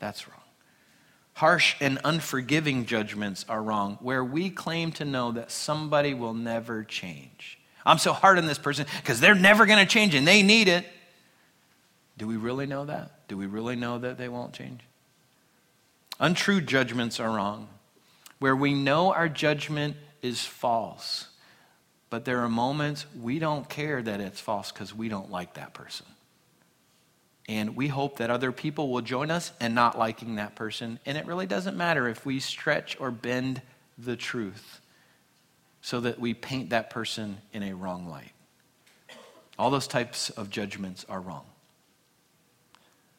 That's 0.00 0.26
wrong. 0.26 0.40
Harsh 1.34 1.76
and 1.80 2.00
unforgiving 2.02 2.84
judgments 2.84 3.46
are 3.48 3.62
wrong, 3.62 3.96
where 4.00 4.24
we 4.24 4.50
claim 4.50 4.90
to 4.90 5.04
know 5.04 5.30
that 5.30 5.52
somebody 5.52 6.14
will 6.14 6.34
never 6.34 6.82
change. 6.82 7.60
I'm 7.84 7.98
so 7.98 8.12
hard 8.12 8.38
on 8.38 8.46
this 8.46 8.58
person 8.58 8.86
because 8.96 9.20
they're 9.20 9.36
never 9.36 9.66
going 9.66 9.78
to 9.78 9.88
change 9.88 10.16
and 10.16 10.26
they 10.26 10.42
need 10.42 10.66
it. 10.66 10.84
Do 12.18 12.26
we 12.26 12.36
really 12.36 12.66
know 12.66 12.84
that? 12.86 13.28
Do 13.28 13.36
we 13.36 13.46
really 13.46 13.76
know 13.76 13.98
that 13.98 14.18
they 14.18 14.28
won't 14.28 14.52
change? 14.52 14.80
Untrue 16.18 16.60
judgments 16.60 17.20
are 17.20 17.30
wrong, 17.30 17.68
where 18.38 18.56
we 18.56 18.72
know 18.72 19.12
our 19.12 19.28
judgment 19.28 19.96
is 20.22 20.44
false, 20.44 21.28
but 22.08 22.24
there 22.24 22.40
are 22.40 22.48
moments 22.48 23.04
we 23.20 23.38
don't 23.38 23.68
care 23.68 24.02
that 24.02 24.20
it's 24.20 24.40
false 24.40 24.72
because 24.72 24.94
we 24.94 25.08
don't 25.08 25.30
like 25.30 25.54
that 25.54 25.74
person. 25.74 26.06
And 27.48 27.76
we 27.76 27.88
hope 27.88 28.18
that 28.18 28.30
other 28.30 28.50
people 28.50 28.90
will 28.90 29.02
join 29.02 29.30
us 29.30 29.52
in 29.60 29.74
not 29.74 29.98
liking 29.98 30.36
that 30.36 30.56
person. 30.56 30.98
And 31.06 31.16
it 31.16 31.26
really 31.26 31.46
doesn't 31.46 31.76
matter 31.76 32.08
if 32.08 32.26
we 32.26 32.40
stretch 32.40 32.98
or 32.98 33.10
bend 33.10 33.62
the 33.98 34.16
truth 34.16 34.80
so 35.80 36.00
that 36.00 36.18
we 36.18 36.34
paint 36.34 36.70
that 36.70 36.90
person 36.90 37.38
in 37.52 37.62
a 37.62 37.74
wrong 37.74 38.08
light. 38.08 38.32
All 39.58 39.70
those 39.70 39.86
types 39.86 40.30
of 40.30 40.50
judgments 40.50 41.06
are 41.08 41.20
wrong. 41.20 41.44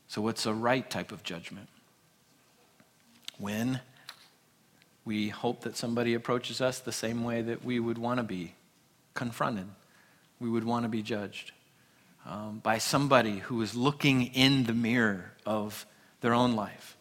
So, 0.08 0.22
what's 0.22 0.46
a 0.46 0.54
right 0.54 0.90
type 0.90 1.12
of 1.12 1.24
judgment? 1.24 1.68
When 3.38 3.82
we 5.06 5.30
hope 5.30 5.62
that 5.62 5.76
somebody 5.76 6.14
approaches 6.14 6.62
us 6.62 6.80
the 6.80 6.92
same 6.92 7.24
way 7.24 7.42
that 7.42 7.64
we 7.64 7.80
would 7.80 7.98
want 7.98 8.20
to 8.20 8.24
be 8.24 8.54
confronted, 9.14 9.68
we 10.40 10.50
would 10.50 10.64
want 10.64 10.84
to 10.84 10.90
be 10.90 11.02
judged 11.02 11.52
um, 12.26 12.60
by 12.64 12.78
somebody 12.78 13.40
who 13.40 13.62
is 13.62 13.76
looking 13.76 14.28
in 14.28 14.64
the 14.64 14.74
mirror 14.74 15.34
of 15.46 15.86
their 16.22 16.34
own 16.34 16.56
life, 16.56 16.98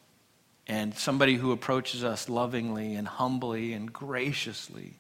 and 0.67 0.95
somebody 0.95 1.37
who 1.37 1.53
approaches 1.53 2.03
us 2.03 2.29
lovingly 2.29 2.95
and 2.97 3.07
humbly 3.07 3.73
and 3.73 3.93
graciously. 3.93 4.95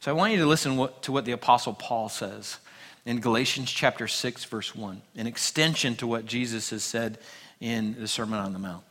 So, 0.00 0.10
I 0.10 0.14
want 0.14 0.32
you 0.32 0.38
to 0.38 0.46
listen 0.46 0.88
to 1.02 1.12
what 1.12 1.24
the 1.24 1.32
Apostle 1.32 1.72
Paul 1.72 2.10
says 2.10 2.58
in 3.04 3.20
Galatians 3.20 3.70
chapter 3.70 4.06
6, 4.06 4.44
verse 4.44 4.74
1, 4.74 5.02
an 5.16 5.26
extension 5.26 5.96
to 5.96 6.06
what 6.06 6.26
Jesus 6.26 6.70
has 6.70 6.84
said 6.84 7.18
in 7.60 7.96
the 7.98 8.08
Sermon 8.08 8.38
on 8.38 8.52
the 8.52 8.58
Mount. 8.58 8.84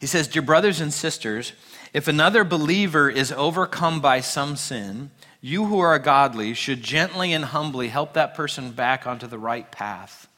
He 0.00 0.06
says, 0.06 0.28
Dear 0.28 0.42
brothers 0.42 0.80
and 0.80 0.92
sisters, 0.92 1.52
if 1.92 2.08
another 2.08 2.44
believer 2.44 3.10
is 3.10 3.32
overcome 3.32 4.00
by 4.00 4.20
some 4.20 4.56
sin, 4.56 5.10
you 5.40 5.66
who 5.66 5.78
are 5.78 5.98
godly 5.98 6.54
should 6.54 6.82
gently 6.82 7.32
and 7.32 7.46
humbly 7.46 7.88
help 7.88 8.12
that 8.14 8.34
person 8.34 8.72
back 8.72 9.06
onto 9.06 9.26
the 9.26 9.38
right 9.38 9.70
path. 9.70 10.28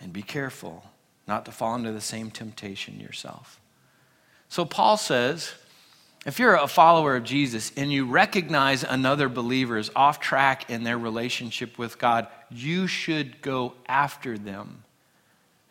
And 0.00 0.12
be 0.12 0.22
careful 0.22 0.84
not 1.26 1.44
to 1.46 1.52
fall 1.52 1.74
into 1.74 1.92
the 1.92 2.00
same 2.00 2.30
temptation 2.30 3.00
yourself. 3.00 3.60
So 4.48 4.64
Paul 4.64 4.96
says, 4.96 5.52
if 6.26 6.40
you're 6.40 6.56
a 6.56 6.66
follower 6.66 7.14
of 7.14 7.22
Jesus 7.22 7.70
and 7.76 7.92
you 7.92 8.04
recognize 8.04 8.82
another 8.82 9.28
believer 9.28 9.78
is 9.78 9.92
off 9.94 10.18
track 10.18 10.68
in 10.68 10.82
their 10.82 10.98
relationship 10.98 11.78
with 11.78 11.98
God, 11.98 12.26
you 12.50 12.88
should 12.88 13.40
go 13.40 13.74
after 13.86 14.36
them. 14.36 14.82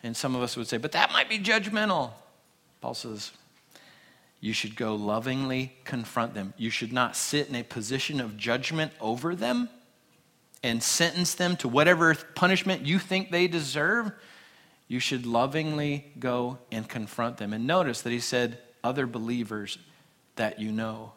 And 0.02 0.16
some 0.16 0.34
of 0.34 0.42
us 0.42 0.56
would 0.56 0.66
say, 0.66 0.78
but 0.78 0.92
that 0.92 1.12
might 1.12 1.28
be 1.28 1.38
judgmental. 1.38 2.12
Paul 2.80 2.94
says, 2.94 3.32
you 4.40 4.54
should 4.54 4.76
go 4.76 4.94
lovingly 4.94 5.76
confront 5.84 6.32
them. 6.32 6.54
You 6.56 6.70
should 6.70 6.92
not 6.92 7.16
sit 7.16 7.48
in 7.48 7.54
a 7.54 7.62
position 7.62 8.18
of 8.18 8.38
judgment 8.38 8.92
over 8.98 9.34
them 9.34 9.68
and 10.62 10.82
sentence 10.82 11.34
them 11.34 11.56
to 11.58 11.68
whatever 11.68 12.14
punishment 12.14 12.86
you 12.86 12.98
think 12.98 13.30
they 13.30 13.46
deserve. 13.46 14.10
You 14.88 15.00
should 15.00 15.26
lovingly 15.26 16.12
go 16.18 16.58
and 16.72 16.88
confront 16.88 17.36
them. 17.36 17.52
And 17.52 17.66
notice 17.66 18.00
that 18.02 18.10
he 18.10 18.20
said, 18.20 18.58
other 18.82 19.06
believers 19.06 19.78
that 20.36 20.60
you 20.60 20.72
know. 20.72 21.12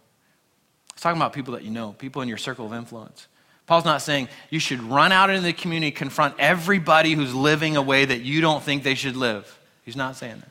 It's 0.93 1.01
talking 1.01 1.19
about 1.19 1.33
people 1.33 1.53
that 1.53 1.63
you 1.63 1.71
know, 1.71 1.93
people 1.97 2.21
in 2.21 2.27
your 2.27 2.37
circle 2.37 2.65
of 2.65 2.73
influence. 2.73 3.27
Paul's 3.67 3.85
not 3.85 4.01
saying 4.01 4.29
you 4.49 4.59
should 4.59 4.81
run 4.81 5.11
out 5.11 5.29
into 5.29 5.43
the 5.43 5.53
community, 5.53 5.91
confront 5.91 6.35
everybody 6.39 7.13
who's 7.13 7.35
living 7.35 7.77
a 7.77 7.81
way 7.81 8.03
that 8.03 8.21
you 8.21 8.41
don't 8.41 8.63
think 8.63 8.83
they 8.83 8.95
should 8.95 9.15
live. 9.15 9.59
He's 9.85 9.95
not 9.95 10.15
saying 10.15 10.39
that. 10.39 10.49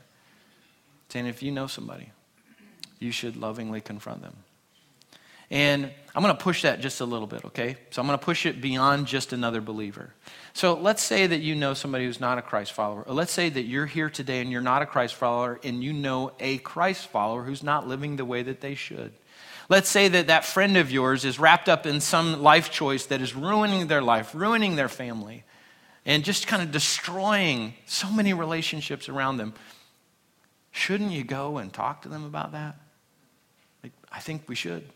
He's 1.07 1.13
saying 1.13 1.25
if 1.25 1.43
you 1.43 1.51
know 1.51 1.67
somebody, 1.67 2.11
you 2.97 3.11
should 3.11 3.35
lovingly 3.35 3.81
confront 3.81 4.21
them. 4.21 4.35
And 5.51 5.91
I'm 6.15 6.23
going 6.23 6.35
to 6.35 6.43
push 6.43 6.63
that 6.63 6.79
just 6.79 7.01
a 7.01 7.05
little 7.05 7.27
bit, 7.27 7.45
okay? 7.45 7.77
So 7.91 8.01
I'm 8.01 8.07
going 8.07 8.17
to 8.17 8.23
push 8.23 8.45
it 8.45 8.61
beyond 8.61 9.07
just 9.07 9.33
another 9.33 9.61
believer. 9.61 10.13
So 10.53 10.73
let's 10.73 11.03
say 11.03 11.27
that 11.27 11.39
you 11.39 11.55
know 11.55 11.73
somebody 11.73 12.05
who's 12.05 12.19
not 12.19 12.37
a 12.37 12.41
Christ 12.41 12.73
follower. 12.73 13.03
Or 13.03 13.13
let's 13.13 13.31
say 13.31 13.49
that 13.49 13.63
you're 13.63 13.85
here 13.85 14.09
today 14.09 14.41
and 14.41 14.51
you're 14.51 14.61
not 14.61 14.81
a 14.81 14.85
Christ 14.85 15.15
follower 15.15 15.59
and 15.63 15.83
you 15.83 15.93
know 15.93 16.31
a 16.39 16.57
Christ 16.59 17.07
follower 17.07 17.43
who's 17.43 17.63
not 17.63 17.87
living 17.87 18.15
the 18.15 18.25
way 18.25 18.43
that 18.43 18.61
they 18.61 18.75
should. 18.75 19.13
Let's 19.69 19.89
say 19.89 20.07
that 20.07 20.27
that 20.27 20.45
friend 20.45 20.77
of 20.77 20.91
yours 20.91 21.25
is 21.25 21.39
wrapped 21.39 21.69
up 21.69 21.85
in 21.85 22.01
some 22.01 22.41
life 22.41 22.71
choice 22.71 23.05
that 23.07 23.21
is 23.21 23.35
ruining 23.35 23.87
their 23.87 24.01
life, 24.01 24.33
ruining 24.33 24.75
their 24.75 24.89
family, 24.89 25.43
and 26.05 26.23
just 26.23 26.47
kind 26.47 26.63
of 26.63 26.71
destroying 26.71 27.75
so 27.85 28.09
many 28.09 28.33
relationships 28.33 29.09
around 29.09 29.37
them. 29.37 29.53
Shouldn't 30.71 31.11
you 31.11 31.23
go 31.23 31.59
and 31.59 31.71
talk 31.71 32.01
to 32.01 32.09
them 32.09 32.25
about 32.25 32.53
that? 32.53 32.77
I 34.11 34.19
think 34.19 34.49
we 34.49 34.55
should. 34.55 34.89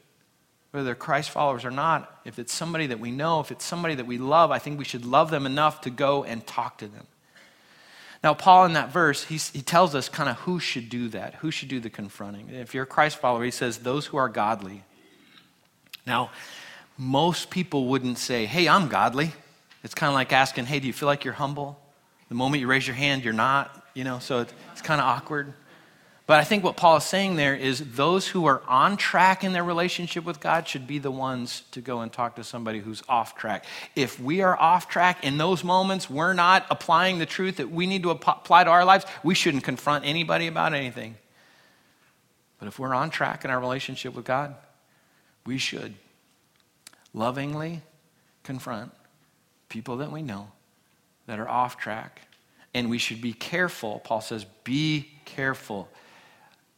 Whether 0.73 0.85
they're 0.85 0.95
Christ 0.95 1.29
followers 1.29 1.65
or 1.65 1.69
not, 1.69 2.19
if 2.25 2.39
it's 2.39 2.51
somebody 2.51 2.87
that 2.87 2.99
we 2.99 3.11
know, 3.11 3.39
if 3.41 3.51
it's 3.51 3.63
somebody 3.63 3.93
that 3.93 4.07
we 4.07 4.17
love, 4.17 4.49
I 4.49 4.57
think 4.57 4.79
we 4.79 4.85
should 4.85 5.05
love 5.05 5.29
them 5.29 5.45
enough 5.45 5.81
to 5.81 5.91
go 5.91 6.23
and 6.23 6.45
talk 6.47 6.79
to 6.79 6.87
them. 6.87 7.05
Now, 8.23 8.33
Paul 8.33 8.65
in 8.65 8.73
that 8.73 8.91
verse, 8.91 9.25
he, 9.25 9.35
he 9.35 9.61
tells 9.61 9.93
us 9.93 10.09
kind 10.09 10.29
of 10.29 10.37
who 10.37 10.59
should 10.59 10.89
do 10.89 11.09
that, 11.09 11.35
who 11.35 11.51
should 11.51 11.69
do 11.69 11.79
the 11.79 11.91
confronting. 11.91 12.49
If 12.49 12.73
you're 12.73 12.85
a 12.85 12.87
Christ 12.87 13.17
follower, 13.17 13.43
he 13.43 13.51
says, 13.51 13.77
those 13.77 14.07
who 14.07 14.17
are 14.17 14.29
godly. 14.29 14.83
Now, 16.07 16.31
most 16.97 17.51
people 17.51 17.85
wouldn't 17.85 18.17
say, 18.17 18.47
hey, 18.47 18.67
I'm 18.67 18.87
godly. 18.87 19.31
It's 19.83 19.93
kind 19.93 20.09
of 20.09 20.15
like 20.15 20.33
asking, 20.33 20.65
hey, 20.65 20.79
do 20.79 20.87
you 20.87 20.93
feel 20.93 21.05
like 21.05 21.23
you're 21.23 21.35
humble? 21.35 21.79
The 22.29 22.35
moment 22.35 22.61
you 22.61 22.67
raise 22.67 22.87
your 22.87 22.95
hand, 22.95 23.23
you're 23.23 23.31
not, 23.31 23.85
you 23.93 24.03
know, 24.03 24.17
so 24.17 24.39
it's, 24.39 24.53
it's 24.71 24.81
kind 24.81 24.99
of 24.99 25.05
awkward. 25.05 25.53
But 26.25 26.39
I 26.39 26.45
think 26.45 26.63
what 26.63 26.77
Paul 26.77 26.97
is 26.97 27.03
saying 27.03 27.35
there 27.35 27.53
is 27.53 27.95
those 27.95 28.27
who 28.29 28.45
are 28.45 28.61
on 28.67 28.95
track 28.95 29.43
in 29.43 29.51
their 29.51 29.63
relationship 29.63 30.23
with 30.23 30.39
God 30.39 30.67
should 30.67 30.87
be 30.87 30.97
the 30.97 31.11
ones 31.11 31.63
to 31.71 31.81
go 31.81 31.99
and 31.99 32.11
talk 32.11 32.37
to 32.37 32.45
somebody 32.45 32.79
who's 32.79 33.03
off 33.09 33.35
track. 33.35 33.65
If 33.93 34.21
we 34.21 34.41
are 34.41 34.57
off 34.57 34.87
track 34.87 35.25
in 35.25 35.37
those 35.37 35.65
moments, 35.65 36.09
we're 36.09 36.33
not 36.33 36.65
applying 36.69 37.19
the 37.19 37.25
truth 37.25 37.57
that 37.57 37.69
we 37.69 37.87
need 37.87 38.03
to 38.03 38.11
apply 38.11 38.63
to 38.63 38.69
our 38.69 38.85
lives, 38.85 39.05
we 39.21 39.35
shouldn't 39.35 39.65
confront 39.65 40.05
anybody 40.05 40.47
about 40.47 40.73
anything. 40.73 41.15
But 42.57 42.69
if 42.69 42.79
we're 42.79 42.95
on 42.95 43.09
track 43.09 43.43
in 43.43 43.51
our 43.51 43.59
relationship 43.59 44.13
with 44.13 44.23
God, 44.23 44.55
we 45.45 45.57
should 45.57 45.93
lovingly 47.13 47.81
confront 48.43 48.93
people 49.67 49.97
that 49.97 50.09
we 50.09 50.21
know 50.21 50.47
that 51.27 51.37
are 51.37 51.49
off 51.49 51.77
track. 51.77 52.21
And 52.73 52.89
we 52.89 52.97
should 52.97 53.21
be 53.21 53.33
careful. 53.33 53.99
Paul 53.99 54.21
says, 54.21 54.45
be 54.63 55.11
careful 55.25 55.89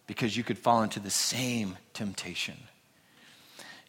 because 0.08 0.36
you 0.36 0.44
could 0.44 0.58
fall 0.58 0.84
into 0.84 1.00
the 1.00 1.10
same 1.10 1.78
temptation. 1.94 2.56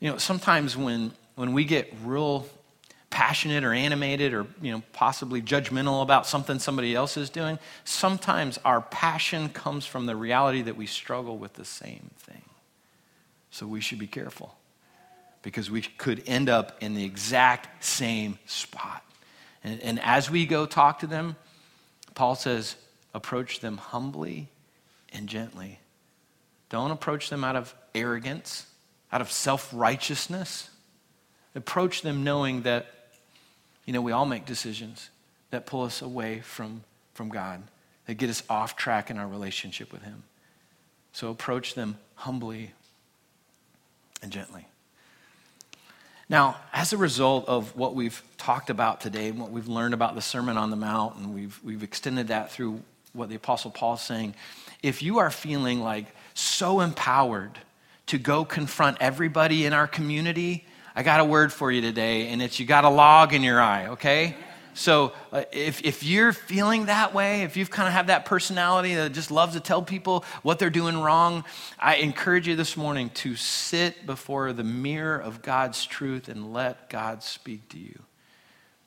You 0.00 0.11
know, 0.11 0.18
sometimes 0.18 0.76
when, 0.76 1.12
when 1.35 1.52
we 1.52 1.64
get 1.64 1.92
real 2.05 2.46
passionate 3.11 3.64
or 3.64 3.72
animated 3.72 4.35
or 4.35 4.46
you 4.61 4.72
know 4.72 4.83
possibly 4.92 5.40
judgmental 5.40 6.02
about 6.02 6.26
something 6.26 6.59
somebody 6.59 6.94
else 6.94 7.16
is 7.16 7.31
doing 7.31 7.59
sometimes 7.85 8.59
our 8.64 8.81
passion 8.81 9.48
comes 9.48 9.87
from 9.87 10.07
the 10.07 10.16
reality 10.16 10.61
that 10.61 10.76
we 10.76 10.87
struggle 10.87 11.38
with 11.38 11.55
the 11.55 11.64
same 11.64 12.11
thing. 12.18 12.42
So 13.50 13.66
we 13.66 13.81
should 13.81 13.98
be 13.98 14.07
careful 14.07 14.55
because 15.40 15.70
we 15.70 15.81
could 15.81 16.24
end 16.26 16.50
up 16.50 16.76
in 16.83 16.94
the 16.94 17.05
exact 17.05 17.83
same 17.83 18.38
spot. 18.44 19.02
And, 19.64 19.81
and 19.81 20.00
as 20.00 20.31
we 20.31 20.44
go 20.44 20.66
talk 20.66 20.98
to 20.98 21.07
them 21.07 21.37
paul 22.14 22.35
says 22.35 22.76
approach 23.14 23.61
them 23.61 23.76
humbly 23.79 24.48
and 25.12 25.26
gently 25.29 25.79
don't 26.68 26.90
approach 26.90 27.31
them 27.31 27.44
out 27.44 27.57
of 27.57 27.74
arrogance, 27.94 28.66
out 29.12 29.20
of 29.20 29.31
self 29.31 29.70
righteousness. 29.72 30.70
Approach 31.55 32.02
them 32.02 32.22
knowing 32.22 32.62
that, 32.62 32.87
you 33.87 33.92
know, 33.92 34.02
we 34.02 34.12
all 34.12 34.26
make 34.26 34.44
decisions 34.44 35.09
that 35.50 35.64
pull 35.64 35.83
us 35.83 36.02
away 36.02 36.40
from, 36.40 36.83
from 37.14 37.31
God, 37.31 37.62
that 38.07 38.14
get 38.14 38.29
us 38.29 38.42
off 38.50 38.76
track 38.76 39.11
in 39.11 39.16
our 39.18 39.26
relationship 39.26 39.92
with 39.92 40.02
Him. 40.02 40.24
So 41.12 41.31
approach 41.31 41.74
them 41.74 41.96
humbly 42.14 42.72
and 44.22 44.31
gently. 44.31 44.66
Now, 46.29 46.57
as 46.72 46.92
a 46.92 46.96
result 46.96 47.48
of 47.48 47.76
what 47.76 47.94
we've 47.94 48.20
talked 48.37 48.68
about 48.68 49.00
today 49.00 49.29
and 49.29 49.38
what 49.38 49.50
we've 49.50 49.68
learned 49.68 49.94
about 49.94 50.14
the 50.16 50.20
Sermon 50.20 50.57
on 50.59 50.70
the 50.70 50.76
Mount, 50.76 51.16
and 51.16 51.33
we've, 51.33 51.59
we've 51.62 51.85
extended 51.85 52.29
that 52.29 52.50
through 52.50 52.83
what 53.12 53.29
the 53.29 53.37
Apostle 53.37 53.70
Paul 53.70 53.94
is 53.94 54.00
saying, 54.00 54.35
if 54.83 55.02
you 55.02 55.18
are 55.18 55.31
feeling 55.31 55.81
like 55.81 56.07
so 56.38 56.81
empowered 56.81 57.59
to 58.07 58.18
go 58.18 58.44
confront 58.44 58.99
everybody 59.01 59.66
in 59.66 59.72
our 59.72 59.87
community, 59.87 60.66
I 60.94 61.03
got 61.03 61.20
a 61.20 61.25
word 61.25 61.53
for 61.53 61.70
you 61.70 61.81
today, 61.81 62.29
and 62.29 62.40
it's 62.40 62.61
you 62.61 62.66
got 62.66 62.85
a 62.85 62.88
log 62.88 63.35
in 63.35 63.42
your 63.42 63.61
eye, 63.61 63.88
okay? 63.88 64.37
So 64.75 65.14
uh, 65.33 65.44
if, 65.53 65.83
if 65.85 66.03
you're 66.03 66.35
feeling 66.35 66.87
that 66.87 67.14
way, 67.14 67.42
if 67.42 67.57
you've 67.57 67.70
kind 67.70 67.88
of 67.88 67.94
have 67.94 68.09
that 68.09 68.27
personality 68.27 68.94
that 68.94 69.12
just 69.12 69.31
loves 69.31 69.55
to 69.55 69.61
tell 69.61 69.81
people 69.81 70.25
what 70.42 70.59
they're 70.59 70.68
doing 70.68 71.01
wrong, 71.01 71.44
I 71.79 71.96
encourage 71.96 72.46
you 72.46 72.57
this 72.57 72.77
morning 72.77 73.09
to 73.14 73.37
sit 73.37 74.05
before 74.05 74.53
the 74.53 74.64
mirror 74.64 75.18
of 75.18 75.40
God's 75.40 75.87
truth 75.87 76.29
and 76.29 76.53
let 76.53 76.90
God 76.90 77.22
speak 77.22 77.70
to 77.70 77.79
you. 77.79 77.99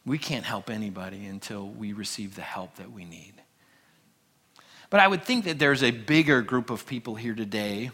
We 0.06 0.20
can't 0.20 0.46
help 0.46 0.70
anybody 0.70 1.26
until 1.26 1.68
we 1.68 1.94
receive 1.94 2.36
the 2.36 2.44
help 2.44 2.76
that 2.76 2.92
we 2.92 3.04
need. 3.04 3.34
But 4.89 4.99
I 4.99 5.08
would 5.08 5.23
think 5.23 5.45
that 5.45 5.60
there's 5.60 5.84
a 5.84 5.91
bigger 5.91 6.41
group 6.41 6.69
of 6.69 6.86
people 6.86 7.15
here 7.15 7.36
today 7.36 7.91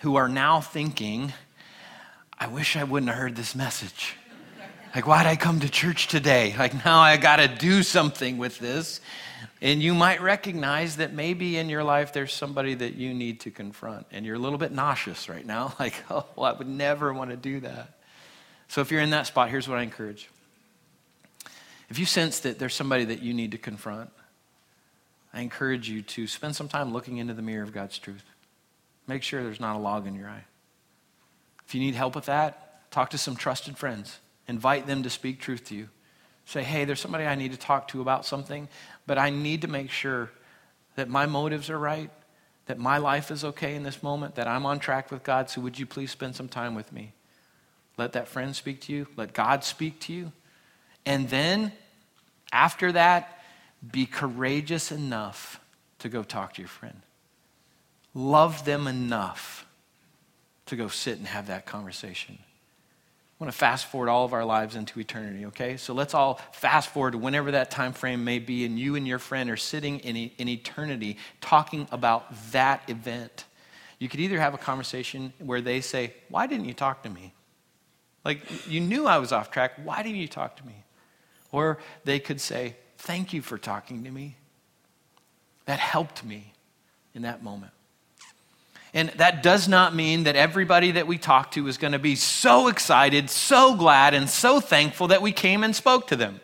who 0.00 0.16
are 0.16 0.28
now 0.28 0.60
thinking, 0.60 1.32
I 2.38 2.46
wish 2.46 2.76
I 2.76 2.84
wouldn't 2.84 3.10
have 3.10 3.18
heard 3.18 3.36
this 3.36 3.54
message. 3.54 4.14
Like, 4.94 5.06
why'd 5.06 5.26
I 5.26 5.36
come 5.36 5.60
to 5.60 5.68
church 5.68 6.06
today? 6.06 6.54
Like, 6.56 6.84
now 6.84 7.00
I 7.00 7.16
got 7.16 7.36
to 7.36 7.48
do 7.48 7.82
something 7.82 8.38
with 8.38 8.58
this. 8.58 9.00
And 9.60 9.82
you 9.82 9.94
might 9.94 10.22
recognize 10.22 10.96
that 10.96 11.12
maybe 11.12 11.56
in 11.56 11.68
your 11.68 11.82
life 11.82 12.12
there's 12.12 12.32
somebody 12.32 12.74
that 12.74 12.94
you 12.94 13.12
need 13.12 13.40
to 13.40 13.50
confront. 13.50 14.06
And 14.12 14.24
you're 14.24 14.36
a 14.36 14.38
little 14.38 14.58
bit 14.58 14.72
nauseous 14.72 15.28
right 15.28 15.44
now. 15.44 15.74
Like, 15.80 15.94
oh, 16.10 16.26
well, 16.36 16.54
I 16.54 16.56
would 16.56 16.68
never 16.68 17.12
want 17.12 17.30
to 17.30 17.36
do 17.36 17.60
that. 17.60 17.98
So 18.68 18.80
if 18.80 18.90
you're 18.90 19.00
in 19.00 19.10
that 19.10 19.26
spot, 19.26 19.50
here's 19.50 19.68
what 19.68 19.78
I 19.78 19.82
encourage. 19.82 20.30
If 21.88 21.98
you 21.98 22.06
sense 22.06 22.40
that 22.40 22.58
there's 22.58 22.74
somebody 22.74 23.04
that 23.06 23.22
you 23.22 23.34
need 23.34 23.52
to 23.52 23.58
confront, 23.58 24.10
I 25.36 25.40
encourage 25.40 25.86
you 25.86 26.00
to 26.00 26.26
spend 26.26 26.56
some 26.56 26.66
time 26.66 26.94
looking 26.94 27.18
into 27.18 27.34
the 27.34 27.42
mirror 27.42 27.62
of 27.62 27.74
God's 27.74 27.98
truth. 27.98 28.24
Make 29.06 29.22
sure 29.22 29.42
there's 29.42 29.60
not 29.60 29.76
a 29.76 29.78
log 29.78 30.06
in 30.06 30.14
your 30.14 30.28
eye. 30.28 30.44
If 31.66 31.74
you 31.74 31.80
need 31.82 31.94
help 31.94 32.14
with 32.14 32.24
that, 32.24 32.90
talk 32.90 33.10
to 33.10 33.18
some 33.18 33.36
trusted 33.36 33.76
friends. 33.76 34.18
Invite 34.48 34.86
them 34.86 35.02
to 35.02 35.10
speak 35.10 35.38
truth 35.38 35.64
to 35.66 35.74
you. 35.74 35.90
Say, 36.46 36.62
hey, 36.62 36.86
there's 36.86 37.00
somebody 37.00 37.26
I 37.26 37.34
need 37.34 37.52
to 37.52 37.58
talk 37.58 37.88
to 37.88 38.00
about 38.00 38.24
something, 38.24 38.66
but 39.06 39.18
I 39.18 39.28
need 39.28 39.60
to 39.60 39.68
make 39.68 39.90
sure 39.90 40.30
that 40.94 41.10
my 41.10 41.26
motives 41.26 41.68
are 41.68 41.78
right, 41.78 42.10
that 42.64 42.78
my 42.78 42.96
life 42.96 43.30
is 43.30 43.44
okay 43.44 43.74
in 43.74 43.82
this 43.82 44.02
moment, 44.02 44.36
that 44.36 44.48
I'm 44.48 44.64
on 44.64 44.78
track 44.78 45.10
with 45.10 45.22
God. 45.22 45.50
So 45.50 45.60
would 45.60 45.78
you 45.78 45.84
please 45.84 46.10
spend 46.10 46.34
some 46.34 46.48
time 46.48 46.74
with 46.74 46.94
me? 46.94 47.12
Let 47.98 48.12
that 48.12 48.26
friend 48.26 48.56
speak 48.56 48.80
to 48.82 48.92
you, 48.94 49.06
let 49.16 49.34
God 49.34 49.64
speak 49.64 50.00
to 50.00 50.14
you. 50.14 50.32
And 51.04 51.28
then 51.28 51.72
after 52.52 52.90
that, 52.92 53.35
be 53.90 54.06
courageous 54.06 54.90
enough 54.90 55.60
to 55.98 56.08
go 56.08 56.22
talk 56.22 56.54
to 56.54 56.62
your 56.62 56.68
friend. 56.68 57.02
Love 58.14 58.64
them 58.64 58.86
enough 58.86 59.66
to 60.66 60.76
go 60.76 60.88
sit 60.88 61.18
and 61.18 61.26
have 61.26 61.46
that 61.48 61.66
conversation. 61.66 62.38
I 63.38 63.44
want 63.44 63.52
to 63.52 63.58
fast 63.58 63.86
forward 63.86 64.08
all 64.08 64.24
of 64.24 64.32
our 64.32 64.46
lives 64.46 64.76
into 64.76 64.98
eternity, 64.98 65.44
okay? 65.46 65.76
So 65.76 65.92
let's 65.92 66.14
all 66.14 66.40
fast 66.52 66.88
forward 66.88 67.12
to 67.12 67.18
whenever 67.18 67.50
that 67.50 67.70
time 67.70 67.92
frame 67.92 68.24
may 68.24 68.38
be, 68.38 68.64
and 68.64 68.78
you 68.78 68.94
and 68.94 69.06
your 69.06 69.18
friend 69.18 69.50
are 69.50 69.58
sitting 69.58 70.00
in, 70.00 70.16
in 70.38 70.48
eternity 70.48 71.18
talking 71.42 71.86
about 71.92 72.26
that 72.52 72.88
event. 72.88 73.44
You 73.98 74.08
could 74.08 74.20
either 74.20 74.40
have 74.40 74.54
a 74.54 74.58
conversation 74.58 75.34
where 75.38 75.60
they 75.60 75.82
say, 75.82 76.14
Why 76.30 76.46
didn't 76.46 76.64
you 76.64 76.72
talk 76.72 77.02
to 77.02 77.10
me? 77.10 77.34
Like, 78.24 78.66
you 78.66 78.80
knew 78.80 79.06
I 79.06 79.18
was 79.18 79.32
off 79.32 79.50
track. 79.50 79.72
Why 79.84 80.02
didn't 80.02 80.18
you 80.18 80.28
talk 80.28 80.56
to 80.56 80.66
me? 80.66 80.84
Or 81.52 81.78
they 82.04 82.18
could 82.18 82.40
say, 82.40 82.74
Thank 82.98 83.32
you 83.32 83.42
for 83.42 83.58
talking 83.58 84.04
to 84.04 84.10
me. 84.10 84.36
That 85.66 85.78
helped 85.78 86.24
me 86.24 86.52
in 87.14 87.22
that 87.22 87.42
moment. 87.42 87.72
And 88.94 89.10
that 89.10 89.42
does 89.42 89.68
not 89.68 89.94
mean 89.94 90.24
that 90.24 90.36
everybody 90.36 90.92
that 90.92 91.06
we 91.06 91.18
talk 91.18 91.50
to 91.50 91.68
is 91.68 91.76
going 91.76 91.92
to 91.92 91.98
be 91.98 92.16
so 92.16 92.68
excited, 92.68 93.28
so 93.28 93.74
glad, 93.74 94.14
and 94.14 94.30
so 94.30 94.58
thankful 94.58 95.08
that 95.08 95.20
we 95.20 95.32
came 95.32 95.62
and 95.62 95.76
spoke 95.76 96.06
to 96.06 96.16
them. 96.16 96.40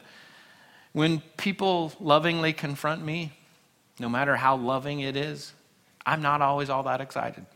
When 0.93 1.23
people 1.39 1.95
lovingly 1.99 2.53
confront 2.53 3.03
me, 3.03 3.33
no 3.99 4.11
matter 4.11 4.37
how 4.37 4.57
loving 4.57 5.01
it 5.01 5.17
is, 5.17 5.55
I'm 6.05 6.21
not 6.21 6.43
always 6.43 6.69
all 6.69 6.83
that 6.83 7.01
excited. 7.01 7.47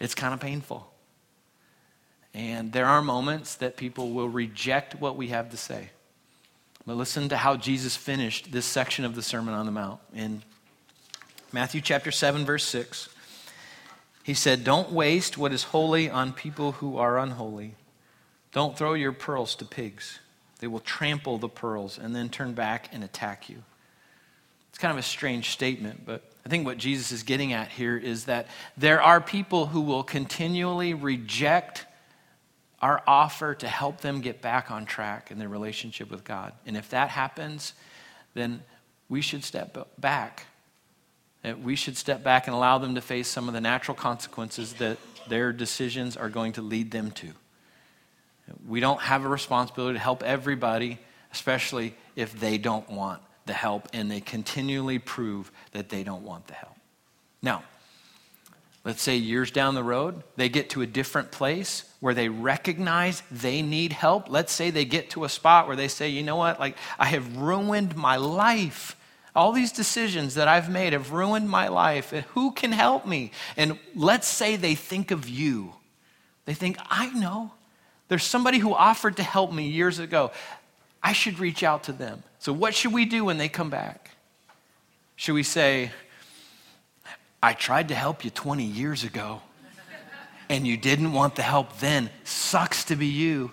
It's 0.00 0.16
kind 0.16 0.34
of 0.34 0.40
painful. 0.40 0.92
And 2.34 2.72
there 2.72 2.86
are 2.86 3.02
moments 3.02 3.54
that 3.56 3.76
people 3.76 4.10
will 4.10 4.28
reject 4.28 4.96
what 4.96 5.16
we 5.16 5.28
have 5.28 5.50
to 5.50 5.56
say. 5.56 5.90
But 6.86 6.96
listen 6.96 7.28
to 7.28 7.36
how 7.36 7.56
Jesus 7.56 7.96
finished 7.96 8.50
this 8.50 8.66
section 8.66 9.04
of 9.04 9.14
the 9.14 9.22
Sermon 9.22 9.54
on 9.54 9.66
the 9.66 9.72
Mount 9.72 10.00
in 10.14 10.42
Matthew 11.52 11.80
chapter 11.80 12.10
7, 12.10 12.44
verse 12.44 12.64
6. 12.64 13.08
He 14.24 14.34
said, 14.34 14.64
Don't 14.64 14.90
waste 14.90 15.38
what 15.38 15.52
is 15.52 15.64
holy 15.64 16.10
on 16.10 16.32
people 16.32 16.72
who 16.72 16.96
are 16.96 17.18
unholy. 17.18 17.74
Don't 18.52 18.76
throw 18.76 18.94
your 18.94 19.12
pearls 19.12 19.54
to 19.56 19.64
pigs. 19.64 20.18
They 20.58 20.66
will 20.66 20.80
trample 20.80 21.38
the 21.38 21.48
pearls 21.48 21.98
and 21.98 22.14
then 22.14 22.28
turn 22.28 22.52
back 22.52 22.88
and 22.92 23.04
attack 23.04 23.48
you. 23.48 23.62
It's 24.70 24.78
kind 24.78 24.92
of 24.92 24.98
a 24.98 25.02
strange 25.02 25.50
statement, 25.50 26.06
but 26.06 26.22
I 26.44 26.48
think 26.48 26.66
what 26.66 26.78
Jesus 26.78 27.12
is 27.12 27.22
getting 27.22 27.52
at 27.52 27.68
here 27.68 27.96
is 27.96 28.24
that 28.24 28.46
there 28.76 29.02
are 29.02 29.20
people 29.20 29.66
who 29.66 29.82
will 29.82 30.02
continually 30.02 30.94
reject 30.94 31.86
our 32.82 33.02
offer 33.06 33.54
to 33.54 33.68
help 33.68 34.00
them 34.00 34.20
get 34.20 34.42
back 34.42 34.70
on 34.70 34.84
track 34.84 35.30
in 35.30 35.38
their 35.38 35.48
relationship 35.48 36.10
with 36.10 36.24
God. 36.24 36.52
And 36.66 36.76
if 36.76 36.90
that 36.90 37.08
happens, 37.10 37.74
then 38.34 38.62
we 39.08 39.20
should 39.20 39.44
step 39.44 39.88
back. 39.98 40.46
We 41.62 41.76
should 41.76 41.96
step 41.96 42.22
back 42.22 42.48
and 42.48 42.54
allow 42.54 42.78
them 42.78 42.96
to 42.96 43.00
face 43.00 43.28
some 43.28 43.48
of 43.48 43.54
the 43.54 43.60
natural 43.60 43.96
consequences 43.96 44.74
that 44.74 44.98
their 45.28 45.52
decisions 45.52 46.16
are 46.16 46.28
going 46.28 46.52
to 46.54 46.62
lead 46.62 46.90
them 46.90 47.12
to. 47.12 47.28
We 48.66 48.80
don't 48.80 49.00
have 49.00 49.24
a 49.24 49.28
responsibility 49.28 49.94
to 49.94 50.02
help 50.02 50.22
everybody, 50.22 50.98
especially 51.32 51.94
if 52.16 52.38
they 52.38 52.58
don't 52.58 52.88
want 52.90 53.22
the 53.46 53.52
help 53.52 53.88
and 53.92 54.10
they 54.10 54.20
continually 54.20 54.98
prove 54.98 55.50
that 55.72 55.88
they 55.88 56.02
don't 56.02 56.22
want 56.22 56.48
the 56.48 56.54
help. 56.54 56.76
Now, 57.40 57.64
let's 58.84 59.02
say 59.02 59.16
years 59.16 59.50
down 59.50 59.74
the 59.74 59.82
road, 59.82 60.22
they 60.36 60.48
get 60.48 60.70
to 60.70 60.82
a 60.82 60.86
different 60.86 61.30
place 61.30 61.84
where 62.00 62.14
they 62.14 62.28
recognize 62.28 63.22
they 63.30 63.62
need 63.62 63.92
help. 63.92 64.28
Let's 64.28 64.52
say 64.52 64.70
they 64.70 64.84
get 64.84 65.10
to 65.10 65.24
a 65.24 65.28
spot 65.28 65.66
where 65.66 65.76
they 65.76 65.88
say, 65.88 66.08
you 66.08 66.22
know 66.22 66.36
what, 66.36 66.58
like 66.58 66.76
I 66.98 67.06
have 67.06 67.36
ruined 67.36 67.96
my 67.96 68.16
life. 68.16 68.96
All 69.34 69.52
these 69.52 69.72
decisions 69.72 70.34
that 70.34 70.48
I've 70.48 70.68
made 70.68 70.92
have 70.92 71.12
ruined 71.12 71.48
my 71.48 71.68
life. 71.68 72.12
And 72.12 72.24
who 72.26 72.50
can 72.50 72.72
help 72.72 73.06
me? 73.06 73.30
And 73.56 73.78
let's 73.94 74.26
say 74.26 74.56
they 74.56 74.74
think 74.74 75.10
of 75.10 75.28
you. 75.28 75.74
They 76.44 76.54
think, 76.54 76.76
I 76.90 77.10
know. 77.10 77.52
There's 78.08 78.24
somebody 78.24 78.58
who 78.58 78.74
offered 78.74 79.16
to 79.16 79.22
help 79.22 79.52
me 79.52 79.68
years 79.68 79.98
ago. 79.98 80.32
I 81.02 81.12
should 81.12 81.38
reach 81.38 81.62
out 81.62 81.84
to 81.84 81.92
them. 81.92 82.22
So, 82.38 82.52
what 82.52 82.74
should 82.74 82.92
we 82.92 83.04
do 83.04 83.24
when 83.24 83.38
they 83.38 83.48
come 83.48 83.70
back? 83.70 84.10
Should 85.16 85.34
we 85.34 85.44
say, 85.44 85.92
I 87.42 87.54
tried 87.54 87.88
to 87.88 87.94
help 87.94 88.24
you 88.24 88.30
20 88.30 88.62
years 88.62 89.02
ago 89.02 89.42
and 90.48 90.66
you 90.66 90.76
didn't 90.76 91.12
want 91.12 91.34
the 91.34 91.42
help 91.42 91.78
then? 91.78 92.10
Sucks 92.24 92.84
to 92.84 92.96
be 92.96 93.06
you. 93.06 93.50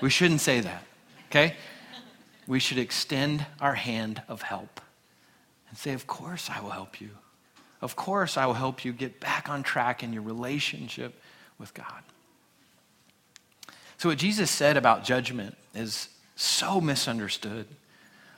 We 0.00 0.10
shouldn't 0.10 0.40
say 0.40 0.60
that, 0.60 0.84
okay? 1.30 1.56
We 2.46 2.58
should 2.58 2.78
extend 2.78 3.44
our 3.60 3.74
hand 3.74 4.22
of 4.28 4.42
help 4.42 4.80
and 5.68 5.76
say, 5.76 5.92
Of 5.92 6.06
course, 6.06 6.48
I 6.50 6.60
will 6.60 6.70
help 6.70 7.00
you. 7.00 7.10
Of 7.80 7.96
course, 7.96 8.36
I 8.36 8.46
will 8.46 8.54
help 8.54 8.84
you 8.84 8.92
get 8.92 9.20
back 9.20 9.48
on 9.48 9.62
track 9.62 10.02
in 10.02 10.12
your 10.12 10.22
relationship 10.22 11.20
with 11.58 11.74
God. 11.74 12.02
So, 13.98 14.08
what 14.08 14.18
Jesus 14.18 14.50
said 14.50 14.76
about 14.76 15.04
judgment 15.04 15.56
is 15.74 16.08
so 16.36 16.80
misunderstood 16.80 17.66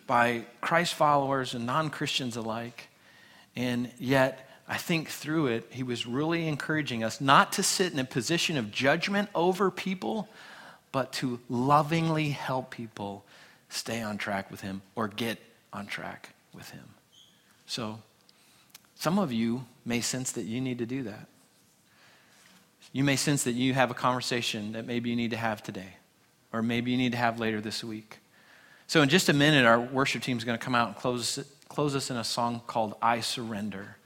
by 0.07 0.45
Christ 0.61 0.95
followers 0.95 1.55
and 1.55 1.67
non 1.67 1.91
Christians 1.91 2.37
alike. 2.37 2.89
And 3.57 3.91
yet, 3.99 4.49
I 4.69 4.77
think 4.77 5.09
through 5.09 5.49
it, 5.49 5.67
he 5.71 5.83
was 5.83 6.07
really 6.07 6.47
encouraging 6.47 7.03
us 7.03 7.21
not 7.21 7.53
to 7.55 7.63
sit 7.63 7.93
in 7.93 7.99
a 7.99 8.05
position 8.05 8.57
of 8.57 8.71
judgment 8.71 9.29
over 9.35 9.71
people, 9.71 10.29
but 10.93 11.13
to 11.15 11.41
lovingly 11.49 12.31
help 12.31 12.71
people 12.71 13.25
stay 13.69 14.01
on 14.03 14.19
track 14.19 14.51
with 14.51 14.61
him 14.61 14.83
or 14.95 15.09
get 15.09 15.39
on 15.73 15.87
track 15.87 16.31
with 16.55 16.71
him. 16.71 16.85
So, 17.67 18.01
some 18.97 19.19
of 19.19 19.33
you 19.33 19.65
may 19.85 20.01
sense 20.01 20.33
that 20.33 20.43
you 20.43 20.61
need 20.61 20.79
to 20.79 20.87
do 20.87 21.03
that. 21.05 21.27
You 22.93 23.05
may 23.05 23.17
sense 23.17 23.45
that 23.45 23.53
you 23.53 23.73
have 23.75 23.91
a 23.91 23.95
conversation 23.95 24.73
that 24.73 24.87
maybe 24.87 25.11
you 25.11 25.17
need 25.17 25.31
to 25.31 25.37
have 25.37 25.63
today, 25.63 25.95
or 26.53 26.63
maybe 26.63 26.91
you 26.91 26.97
need 26.97 27.13
to 27.13 27.19
have 27.19 27.39
later 27.39 27.61
this 27.61 27.83
week. 27.83 28.19
So, 28.87 29.03
in 29.03 29.09
just 29.09 29.29
a 29.29 29.33
minute, 29.33 29.65
our 29.65 29.81
worship 29.81 30.23
team 30.23 30.37
is 30.37 30.45
going 30.45 30.59
to 30.59 30.65
come 30.65 30.75
out 30.75 30.89
and 30.89 30.97
close, 30.97 31.39
close 31.71 31.95
us 31.95 32.11
in 32.11 32.17
a 32.17 32.25
song 32.25 32.61
called 32.67 32.97
I 33.01 33.21
Surrender. 33.21 33.97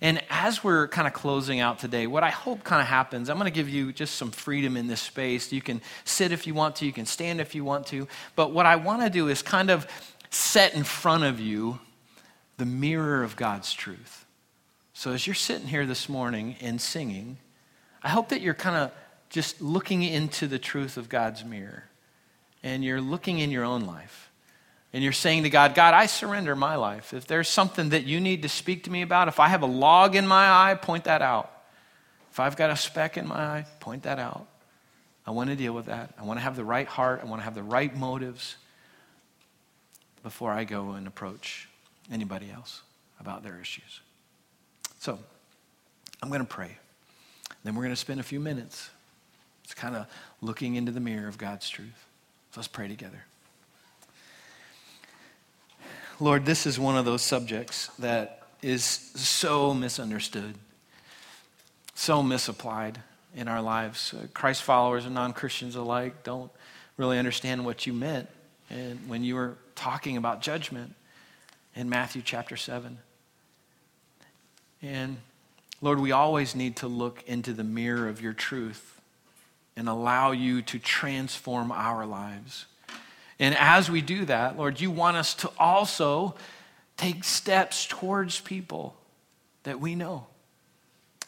And 0.00 0.20
as 0.28 0.62
we're 0.62 0.88
kind 0.88 1.06
of 1.06 1.14
closing 1.14 1.60
out 1.60 1.78
today, 1.78 2.06
what 2.06 2.22
I 2.22 2.30
hope 2.30 2.64
kind 2.64 2.82
of 2.82 2.88
happens, 2.88 3.30
I'm 3.30 3.38
going 3.38 3.50
to 3.50 3.54
give 3.54 3.68
you 3.68 3.92
just 3.92 4.16
some 4.16 4.32
freedom 4.32 4.76
in 4.76 4.88
this 4.88 5.00
space. 5.00 5.52
You 5.52 5.62
can 5.62 5.80
sit 6.04 6.32
if 6.32 6.46
you 6.46 6.54
want 6.54 6.76
to, 6.76 6.86
you 6.86 6.92
can 6.92 7.06
stand 7.06 7.40
if 7.40 7.54
you 7.54 7.64
want 7.64 7.86
to. 7.88 8.06
But 8.36 8.52
what 8.52 8.66
I 8.66 8.76
want 8.76 9.02
to 9.02 9.10
do 9.10 9.28
is 9.28 9.42
kind 9.42 9.70
of 9.70 9.86
set 10.30 10.74
in 10.74 10.84
front 10.84 11.24
of 11.24 11.40
you 11.40 11.78
the 12.58 12.66
mirror 12.66 13.22
of 13.22 13.36
God's 13.36 13.72
truth. 13.72 14.26
So 14.92 15.12
as 15.12 15.26
you're 15.26 15.34
sitting 15.34 15.68
here 15.68 15.86
this 15.86 16.08
morning 16.08 16.56
and 16.60 16.80
singing, 16.80 17.38
I 18.02 18.08
hope 18.08 18.30
that 18.30 18.40
you're 18.40 18.54
kind 18.54 18.76
of 18.76 18.92
just 19.30 19.62
looking 19.62 20.02
into 20.02 20.48
the 20.48 20.58
truth 20.58 20.96
of 20.96 21.08
God's 21.08 21.44
mirror 21.44 21.84
and 22.64 22.84
you're 22.84 23.00
looking 23.00 23.38
in 23.38 23.52
your 23.52 23.64
own 23.64 23.82
life. 23.86 24.27
And 24.92 25.04
you're 25.04 25.12
saying 25.12 25.42
to 25.42 25.50
God, 25.50 25.74
God, 25.74 25.92
I 25.92 26.06
surrender 26.06 26.56
my 26.56 26.76
life. 26.76 27.12
If 27.12 27.26
there's 27.26 27.48
something 27.48 27.90
that 27.90 28.04
you 28.04 28.20
need 28.20 28.42
to 28.42 28.48
speak 28.48 28.84
to 28.84 28.90
me 28.90 29.02
about, 29.02 29.28
if 29.28 29.38
I 29.38 29.48
have 29.48 29.62
a 29.62 29.66
log 29.66 30.16
in 30.16 30.26
my 30.26 30.48
eye, 30.50 30.74
point 30.74 31.04
that 31.04 31.20
out. 31.20 31.52
If 32.30 32.40
I've 32.40 32.56
got 32.56 32.70
a 32.70 32.76
speck 32.76 33.16
in 33.18 33.26
my 33.26 33.36
eye, 33.36 33.66
point 33.80 34.04
that 34.04 34.18
out. 34.18 34.46
I 35.26 35.30
want 35.32 35.50
to 35.50 35.56
deal 35.56 35.74
with 35.74 35.86
that. 35.86 36.14
I 36.18 36.24
want 36.24 36.38
to 36.38 36.42
have 36.42 36.56
the 36.56 36.64
right 36.64 36.86
heart. 36.86 37.20
I 37.22 37.26
want 37.26 37.40
to 37.40 37.44
have 37.44 37.54
the 37.54 37.62
right 37.62 37.94
motives 37.94 38.56
before 40.22 40.52
I 40.52 40.64
go 40.64 40.92
and 40.92 41.06
approach 41.06 41.68
anybody 42.10 42.50
else 42.50 42.80
about 43.20 43.42
their 43.42 43.60
issues. 43.60 44.00
So, 45.00 45.18
I'm 46.22 46.28
going 46.28 46.40
to 46.40 46.46
pray. 46.46 46.78
Then 47.64 47.74
we're 47.74 47.82
going 47.82 47.92
to 47.92 47.96
spend 47.96 48.20
a 48.20 48.24
few 48.24 48.40
minutes. 48.40 48.90
It's 49.64 49.74
kind 49.74 49.94
of 49.94 50.06
looking 50.40 50.76
into 50.76 50.92
the 50.92 51.00
mirror 51.00 51.28
of 51.28 51.38
God's 51.38 51.68
truth. 51.68 52.06
So 52.52 52.60
let's 52.60 52.68
pray 52.68 52.88
together. 52.88 53.24
Lord, 56.20 56.44
this 56.44 56.66
is 56.66 56.80
one 56.80 56.96
of 56.96 57.04
those 57.04 57.22
subjects 57.22 57.88
that 58.00 58.42
is 58.60 58.82
so 58.82 59.72
misunderstood, 59.72 60.56
so 61.94 62.24
misapplied 62.24 62.98
in 63.36 63.46
our 63.46 63.62
lives. 63.62 64.12
Uh, 64.12 64.26
Christ 64.34 64.62
followers 64.62 65.04
and 65.04 65.14
non 65.14 65.32
Christians 65.32 65.76
alike 65.76 66.24
don't 66.24 66.50
really 66.96 67.18
understand 67.18 67.64
what 67.64 67.86
you 67.86 67.92
meant 67.92 68.28
and 68.68 69.08
when 69.08 69.22
you 69.22 69.36
were 69.36 69.56
talking 69.76 70.16
about 70.16 70.42
judgment 70.42 70.94
in 71.76 71.88
Matthew 71.88 72.20
chapter 72.24 72.56
7. 72.56 72.98
And 74.82 75.18
Lord, 75.80 76.00
we 76.00 76.10
always 76.10 76.56
need 76.56 76.74
to 76.76 76.88
look 76.88 77.22
into 77.28 77.52
the 77.52 77.62
mirror 77.62 78.08
of 78.08 78.20
your 78.20 78.32
truth 78.32 79.00
and 79.76 79.88
allow 79.88 80.32
you 80.32 80.62
to 80.62 80.80
transform 80.80 81.70
our 81.70 82.04
lives. 82.04 82.66
And 83.38 83.54
as 83.56 83.90
we 83.90 84.00
do 84.00 84.24
that, 84.24 84.58
Lord, 84.58 84.80
you 84.80 84.90
want 84.90 85.16
us 85.16 85.34
to 85.34 85.50
also 85.58 86.34
take 86.96 87.22
steps 87.22 87.86
towards 87.86 88.40
people 88.40 88.96
that 89.62 89.80
we 89.80 89.94
know, 89.94 90.26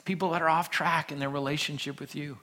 people 0.05 0.31
that 0.31 0.43
are 0.43 0.49
off 0.49 0.71
track 0.71 1.13
in 1.13 1.19
their 1.19 1.31
relationship 1.31 2.01
with 2.01 2.15
you. 2.15 2.39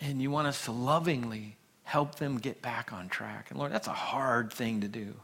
And 0.00 0.20
you 0.20 0.30
want 0.30 0.46
us 0.46 0.66
to 0.66 0.72
lovingly 0.72 1.56
help 1.84 2.16
them 2.16 2.38
get 2.38 2.60
back 2.60 2.92
on 2.92 3.08
track. 3.08 3.46
And 3.50 3.58
Lord, 3.58 3.72
that's 3.72 3.88
a 3.88 3.92
hard 3.92 4.52
thing 4.52 4.82
to 4.82 4.88
do. 4.88 5.14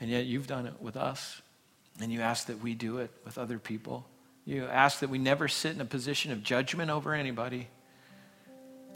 And 0.00 0.08
yet 0.08 0.26
you've 0.26 0.46
done 0.46 0.66
it 0.66 0.74
with 0.80 0.96
us. 0.96 1.40
And 2.00 2.12
you 2.12 2.20
ask 2.20 2.46
that 2.46 2.62
we 2.62 2.74
do 2.74 2.98
it 2.98 3.10
with 3.24 3.38
other 3.38 3.58
people. 3.58 4.06
You 4.44 4.66
ask 4.66 5.00
that 5.00 5.10
we 5.10 5.18
never 5.18 5.48
sit 5.48 5.74
in 5.74 5.80
a 5.80 5.86
position 5.86 6.30
of 6.30 6.42
judgment 6.42 6.90
over 6.90 7.14
anybody, 7.14 7.68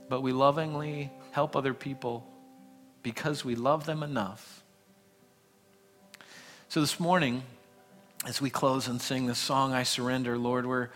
but 0.08 0.22
we 0.22 0.32
lovingly 0.32 1.10
help 1.32 1.56
other 1.56 1.74
people 1.74 2.24
because 3.02 3.44
we 3.44 3.54
love 3.54 3.86
them 3.86 4.02
enough. 4.02 4.62
So 6.68 6.80
this 6.80 7.00
morning, 7.00 7.42
as 8.26 8.40
we 8.40 8.50
close 8.50 8.86
and 8.86 9.00
sing 9.00 9.26
the 9.26 9.34
song, 9.34 9.72
I 9.72 9.82
Surrender, 9.82 10.38
Lord, 10.38 10.66
we're 10.66 10.86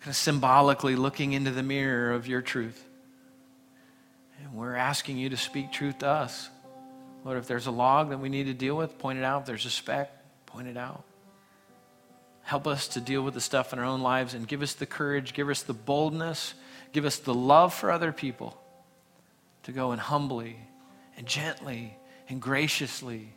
kind 0.00 0.08
of 0.08 0.16
symbolically 0.16 0.96
looking 0.96 1.32
into 1.32 1.50
the 1.50 1.62
mirror 1.62 2.12
of 2.12 2.26
your 2.26 2.42
truth. 2.42 2.84
And 4.40 4.54
we're 4.54 4.74
asking 4.74 5.18
you 5.18 5.28
to 5.30 5.36
speak 5.36 5.72
truth 5.72 5.98
to 5.98 6.08
us. 6.08 6.48
Lord, 7.24 7.38
if 7.38 7.46
there's 7.46 7.66
a 7.66 7.70
log 7.70 8.10
that 8.10 8.18
we 8.18 8.28
need 8.28 8.44
to 8.44 8.54
deal 8.54 8.76
with, 8.76 8.98
point 8.98 9.18
it 9.18 9.24
out. 9.24 9.42
If 9.42 9.46
there's 9.46 9.66
a 9.66 9.70
speck, 9.70 10.10
point 10.46 10.68
it 10.68 10.76
out. 10.76 11.04
Help 12.42 12.66
us 12.66 12.88
to 12.88 13.00
deal 13.00 13.22
with 13.22 13.34
the 13.34 13.40
stuff 13.40 13.72
in 13.72 13.78
our 13.78 13.84
own 13.84 14.02
lives 14.02 14.34
and 14.34 14.46
give 14.46 14.60
us 14.60 14.74
the 14.74 14.84
courage, 14.84 15.32
give 15.32 15.48
us 15.48 15.62
the 15.62 15.72
boldness, 15.72 16.54
give 16.92 17.06
us 17.06 17.18
the 17.18 17.32
love 17.32 17.72
for 17.72 17.90
other 17.90 18.12
people 18.12 18.60
to 19.62 19.72
go 19.72 19.92
and 19.92 20.00
humbly 20.00 20.58
and 21.16 21.26
gently 21.26 21.96
and 22.28 22.40
graciously 22.40 23.32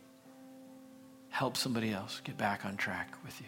help 1.30 1.56
somebody 1.56 1.92
else 1.92 2.20
get 2.24 2.36
back 2.36 2.64
on 2.64 2.76
track 2.76 3.14
with 3.24 3.40
you. 3.40 3.46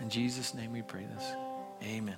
In 0.00 0.10
Jesus' 0.10 0.54
name 0.54 0.72
we 0.72 0.82
pray 0.82 1.06
this. 1.14 1.32
Amen. 1.82 2.16